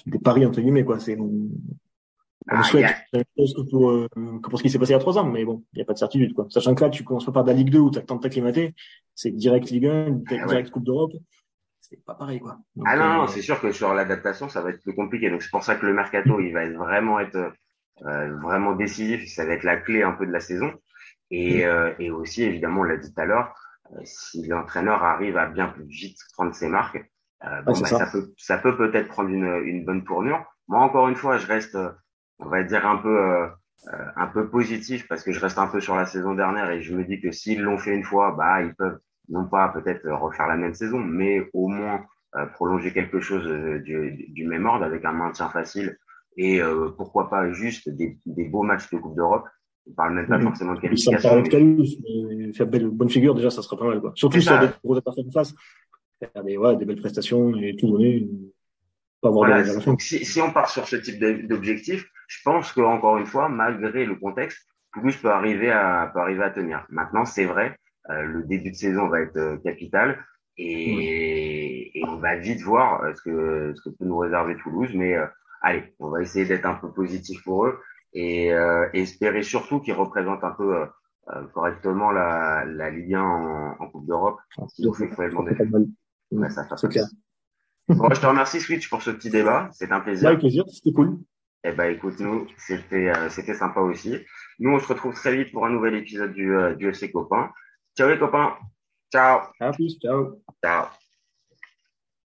des, 0.05 0.19
paris 0.19 0.45
entre 0.45 0.61
guillemets 0.61 0.85
quoi. 0.85 0.99
C'est 0.99 1.17
on, 1.19 1.49
ah, 2.47 2.63
souhaite 2.63 2.85
a... 2.85 3.23
que 3.23 3.69
pour, 3.69 3.89
euh, 3.89 4.07
que 4.41 4.49
pour 4.49 4.57
ce 4.57 4.63
qui 4.63 4.69
s'est 4.69 4.79
passé 4.79 4.91
il 4.91 4.93
y 4.93 4.95
a 4.95 4.99
trois 4.99 5.17
ans, 5.17 5.25
mais 5.25 5.43
bon, 5.43 5.63
il 5.73 5.77
n'y 5.77 5.81
a 5.81 5.85
pas 5.85 5.93
de 5.93 5.99
certitude 5.99 6.33
quoi. 6.33 6.47
Sachant 6.49 6.75
que 6.75 6.83
là, 6.83 6.89
tu 6.89 7.03
commences 7.03 7.25
pas 7.25 7.33
par 7.33 7.43
de 7.43 7.49
la 7.49 7.57
Ligue 7.57 7.71
2 7.71 7.79
où 7.79 7.91
tu 7.91 7.97
as 7.97 8.01
le 8.01 8.07
temps 8.07 8.15
de 8.15 8.21
t'acclimater, 8.21 8.73
c'est 9.15 9.31
direct 9.31 9.69
Ligue 9.69 9.87
1, 9.87 10.09
direct, 10.11 10.67
ah, 10.69 10.71
Coupe 10.71 10.85
d'Europe 10.85 11.11
c'est 11.89 12.03
pas 12.03 12.15
pareil 12.15 12.39
quoi. 12.39 12.57
ah 12.85 12.97
non, 12.97 13.23
euh, 13.23 13.27
c'est 13.27 13.41
sûr 13.41 13.59
que 13.61 13.71
sur 13.71 13.93
l'adaptation, 13.93 14.49
ça 14.49 14.61
va 14.61 14.71
être 14.71 14.81
plus 14.81 14.95
compliqué. 14.95 15.29
Donc 15.29 15.41
c'est 15.41 15.51
pour 15.51 15.63
ça 15.63 15.75
que 15.75 15.85
le 15.85 15.93
mercato, 15.93 16.39
il 16.39 16.53
va 16.53 16.63
être 16.63 16.75
vraiment 16.75 17.19
être 17.19 17.53
euh, 18.05 18.37
vraiment 18.41 18.75
décisif. 18.75 19.27
Ça 19.27 19.45
va 19.45 19.53
être 19.53 19.63
la 19.63 19.77
clé 19.77 20.03
un 20.03 20.11
peu 20.11 20.25
de 20.25 20.31
la 20.31 20.39
saison. 20.39 20.73
Et, 21.31 21.65
mm. 21.65 21.67
euh, 21.67 21.93
et 21.99 22.11
aussi, 22.11 22.43
évidemment, 22.43 22.81
on 22.81 22.83
l'a 22.83 22.97
dit 22.97 23.13
tout 23.13 23.21
à 23.21 23.25
l'heure, 23.25 23.53
si 24.03 24.45
l'entraîneur 24.47 25.03
arrive 25.03 25.37
à 25.37 25.47
bien 25.47 25.67
plus 25.67 25.85
vite 25.85 26.17
prendre 26.33 26.53
ses 26.53 26.67
marques, 26.67 27.03
euh, 27.43 27.61
bon, 27.61 27.73
bah, 27.79 27.87
ça. 27.87 27.97
ça. 27.99 28.07
peut 28.11 28.33
ça 28.37 28.57
peut 28.57 28.77
peut-être 28.77 29.07
prendre 29.07 29.29
une, 29.29 29.61
une 29.65 29.85
bonne 29.85 30.03
tournure. 30.03 30.43
Moi, 30.67 30.79
encore 30.79 31.07
une 31.07 31.15
fois, 31.15 31.37
je 31.37 31.47
reste, 31.47 31.77
on 32.39 32.49
va 32.49 32.63
dire 32.63 32.85
un 32.85 32.97
peu 32.97 33.49
un 34.15 34.27
peu 34.27 34.49
positif 34.49 35.07
parce 35.07 35.23
que 35.23 35.31
je 35.31 35.39
reste 35.39 35.59
un 35.59 35.67
peu 35.67 35.79
sur 35.79 35.95
la 35.95 36.05
saison 36.05 36.33
dernière 36.33 36.69
et 36.71 36.81
je 36.81 36.93
me 36.93 37.05
dis 37.05 37.21
que 37.21 37.31
s'ils 37.31 37.61
l'ont 37.61 37.77
fait 37.77 37.95
une 37.95 38.03
fois, 38.03 38.31
bah 38.31 38.61
ils 38.61 38.75
peuvent 38.75 38.99
non 39.29 39.45
pas 39.45 39.69
peut-être 39.69 40.09
refaire 40.09 40.47
la 40.47 40.57
même 40.57 40.73
saison, 40.73 40.99
mais 40.99 41.49
au 41.53 41.67
moins 41.67 42.05
euh, 42.35 42.45
prolonger 42.45 42.91
quelque 42.91 43.19
chose 43.19 43.47
euh, 43.47 43.79
du, 43.79 44.27
du, 44.29 44.45
même 44.45 44.65
ordre 44.65 44.83
avec 44.83 45.05
un 45.05 45.13
maintien 45.13 45.49
facile 45.49 45.97
et 46.35 46.61
euh, 46.61 46.89
pourquoi 46.95 47.29
pas 47.29 47.51
juste 47.51 47.89
des, 47.89 48.17
des, 48.25 48.43
beaux 48.43 48.63
matchs 48.63 48.89
de 48.91 48.97
Coupe 48.97 49.15
d'Europe. 49.15 49.45
On 49.89 49.93
parle 49.93 50.13
même 50.13 50.27
pas 50.27 50.39
forcément 50.39 50.73
de 50.73 50.79
qualification. 50.79 51.29
Ça 51.29 51.35
mais 51.35 52.53
faire 52.53 52.67
belle, 52.67 52.89
bonne 52.89 53.09
figure 53.09 53.33
déjà, 53.33 53.49
ça 53.49 53.61
sera 53.61 53.77
pas 53.77 53.85
mal. 53.85 54.01
Quoi. 54.01 54.11
Surtout 54.13 54.41
sur 54.41 54.59
des 54.59 54.67
gros 54.83 54.97
adversaires 54.97 55.23
en 55.25 55.31
face, 55.31 55.55
faire 56.19 56.43
des, 56.43 56.57
ouais, 56.57 56.75
des 56.75 56.83
belles 56.83 56.99
prestations 56.99 57.55
et 57.55 57.75
tout 57.77 57.89
donner. 57.89 58.27
Pas 59.21 59.29
avoir 59.29 59.47
voilà, 59.47 59.79
donc 59.79 60.01
si, 60.01 60.25
si, 60.25 60.41
on 60.41 60.51
part 60.51 60.69
sur 60.69 60.87
ce 60.87 60.97
type 60.97 61.19
d'objectif, 61.47 62.05
je 62.27 62.39
pense 62.43 62.73
que 62.73 62.81
encore 62.81 63.17
une 63.17 63.25
fois, 63.25 63.47
malgré 63.47 64.05
le 64.05 64.15
contexte, 64.15 64.67
Toulouse 64.93 65.15
peut 65.15 65.31
arriver 65.31 65.71
à 65.71 66.11
peut 66.13 66.19
arriver 66.19 66.43
à 66.43 66.49
tenir. 66.49 66.85
Maintenant, 66.89 67.23
c'est 67.23 67.45
vrai, 67.45 67.77
le 68.09 68.43
début 68.43 68.71
de 68.71 68.75
saison 68.75 69.07
va 69.07 69.21
être 69.21 69.37
euh, 69.37 69.57
capital 69.57 70.23
et, 70.57 71.99
et, 71.99 72.05
on 72.07 72.17
va 72.17 72.35
vite 72.37 72.61
voir 72.61 73.03
euh, 73.03 73.13
ce 73.13 73.21
que, 73.21 73.73
ce 73.75 73.89
que 73.89 73.95
peut 73.95 74.05
nous 74.05 74.17
réserver 74.17 74.57
Toulouse. 74.57 74.89
Mais 74.93 75.15
allez, 75.61 75.93
on 75.99 76.09
va 76.09 76.21
essayer 76.21 76.45
d'être 76.45 76.65
un 76.65 76.75
peu 76.75 76.91
positif 76.91 77.43
pour 77.43 77.65
eux 77.65 77.79
et 78.13 78.47
espérer 78.93 79.43
surtout 79.43 79.79
qu'ils 79.79 79.93
représentent 79.93 80.43
un 80.43 80.51
peu 80.51 80.85
correctement 81.53 82.09
la, 82.09 82.65
la 82.65 82.89
Ligue 82.89 83.13
1 83.13 83.21
en, 83.21 83.75
en 83.79 83.89
Coupe 83.89 84.07
d'Europe. 84.07 84.39
Ah, 84.57 84.65
clair. 86.87 87.05
Bon, 87.89 88.09
je 88.13 88.19
te 88.19 88.25
remercie 88.25 88.59
Switch 88.59 88.89
pour 88.89 89.01
ce 89.01 89.11
petit 89.11 89.29
débat, 89.29 89.69
c'est 89.71 89.91
un 89.91 90.01
plaisir. 90.01 90.29
Avec 90.29 90.39
plaisir, 90.39 90.65
c'était 90.67 90.91
cool. 90.91 91.19
Eh 91.63 91.71
ben 91.71 91.93
écoute, 91.93 92.19
nous, 92.19 92.47
c'était 92.57 93.09
euh, 93.09 93.29
c'était 93.29 93.53
sympa 93.53 93.79
aussi. 93.81 94.15
Nous, 94.59 94.71
on 94.71 94.79
se 94.79 94.87
retrouve 94.87 95.13
très 95.13 95.35
vite 95.35 95.51
pour 95.51 95.65
un 95.65 95.69
nouvel 95.69 95.95
épisode 95.95 96.33
du, 96.33 96.55
euh, 96.55 96.75
du 96.75 96.89
FC 96.89 97.11
Copain. 97.11 97.51
Ciao 97.97 98.09
les 98.09 98.19
copains. 98.19 98.53
Ciao. 99.11 99.39
À 99.59 99.71
plus, 99.71 99.97
ciao. 99.99 100.39
Ciao. 100.63 100.85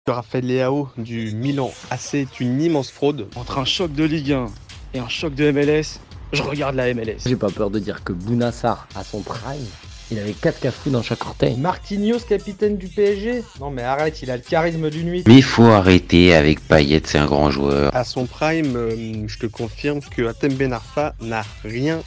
Raphaël 0.05 0.45
Leao 0.45 0.89
du 0.97 1.33
Milan 1.33 1.71
AC 1.89 2.15
est 2.15 2.39
une 2.41 2.61
immense 2.61 2.91
fraude. 2.91 3.29
Entre 3.37 3.57
un 3.57 3.63
choc 3.63 3.93
de 3.93 4.03
Ligue 4.03 4.33
1 4.33 4.47
et 4.93 4.99
un 4.99 5.07
choc 5.07 5.33
de 5.33 5.49
MLS, 5.49 6.01
je 6.33 6.43
regarde 6.43 6.75
la 6.75 6.93
MLS. 6.93 7.19
J'ai 7.25 7.37
pas 7.37 7.49
peur 7.49 7.69
de 7.69 7.79
dire 7.79 8.03
que 8.03 8.11
Bounassar, 8.11 8.85
à 8.95 9.05
son 9.05 9.21
prime, 9.21 9.65
il 10.11 10.19
avait 10.19 10.33
4 10.33 10.59
cafous 10.59 10.89
dans 10.89 11.03
chaque 11.03 11.25
orteil. 11.25 11.55
Marquinhos, 11.55 12.19
capitaine 12.27 12.75
du 12.75 12.89
PSG 12.89 13.41
Non 13.61 13.71
mais 13.71 13.83
arrête, 13.83 14.21
il 14.21 14.29
a 14.29 14.35
le 14.35 14.43
charisme 14.43 14.89
d'une 14.89 15.07
nuit. 15.07 15.23
Mais 15.25 15.35
il 15.35 15.43
faut 15.43 15.63
arrêter 15.63 16.33
avec 16.33 16.67
Payet, 16.67 17.01
c'est 17.05 17.19
un 17.19 17.27
grand 17.27 17.49
joueur. 17.49 17.95
À 17.95 18.03
son 18.03 18.25
prime, 18.25 18.75
euh, 18.75 19.25
je 19.25 19.39
te 19.39 19.45
confirme 19.45 20.01
que 20.01 20.23
Atem 20.23 20.53
Ben 20.53 20.73
Arfa 20.73 21.15
n'a 21.21 21.43
rien 21.63 22.01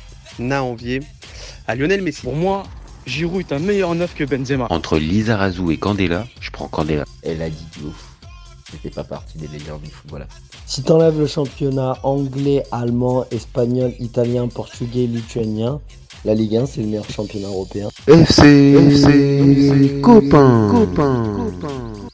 à 0.50 0.62
envier 0.62 1.00
à 1.66 1.74
Lionel 1.74 2.02
Messi. 2.02 2.20
Pour 2.20 2.36
moi, 2.36 2.64
Giroud 3.06 3.40
est 3.40 3.52
un 3.52 3.58
meilleur 3.58 3.94
neuf 3.94 4.14
que 4.14 4.24
Benzema. 4.24 4.66
Entre 4.70 4.98
Lizarazu 4.98 5.72
et 5.72 5.76
Candela, 5.76 6.26
je 6.40 6.50
prends 6.50 6.68
Candela. 6.68 7.04
Elle 7.22 7.42
a 7.42 7.50
dit 7.50 7.66
de 7.78 7.88
ouf. 7.88 8.14
C'était 8.70 8.90
pas 8.90 9.04
partie 9.04 9.38
des 9.38 9.46
légendes 9.46 9.82
du 9.82 9.90
football. 9.90 10.26
Si 10.66 10.82
t'enlèves 10.82 11.18
le 11.18 11.26
championnat 11.26 11.98
anglais, 12.02 12.64
allemand, 12.72 13.24
espagnol, 13.30 13.92
italien, 14.00 14.48
portugais, 14.48 15.06
lituanien, 15.06 15.80
la 16.24 16.34
Ligue 16.34 16.56
1 16.56 16.66
c'est 16.66 16.80
le 16.80 16.86
meilleur 16.86 17.08
championnat 17.10 17.48
européen. 17.48 17.88
FC, 18.08 18.72
FC, 18.72 20.00
copain, 20.00 20.68
copain. 20.70 22.08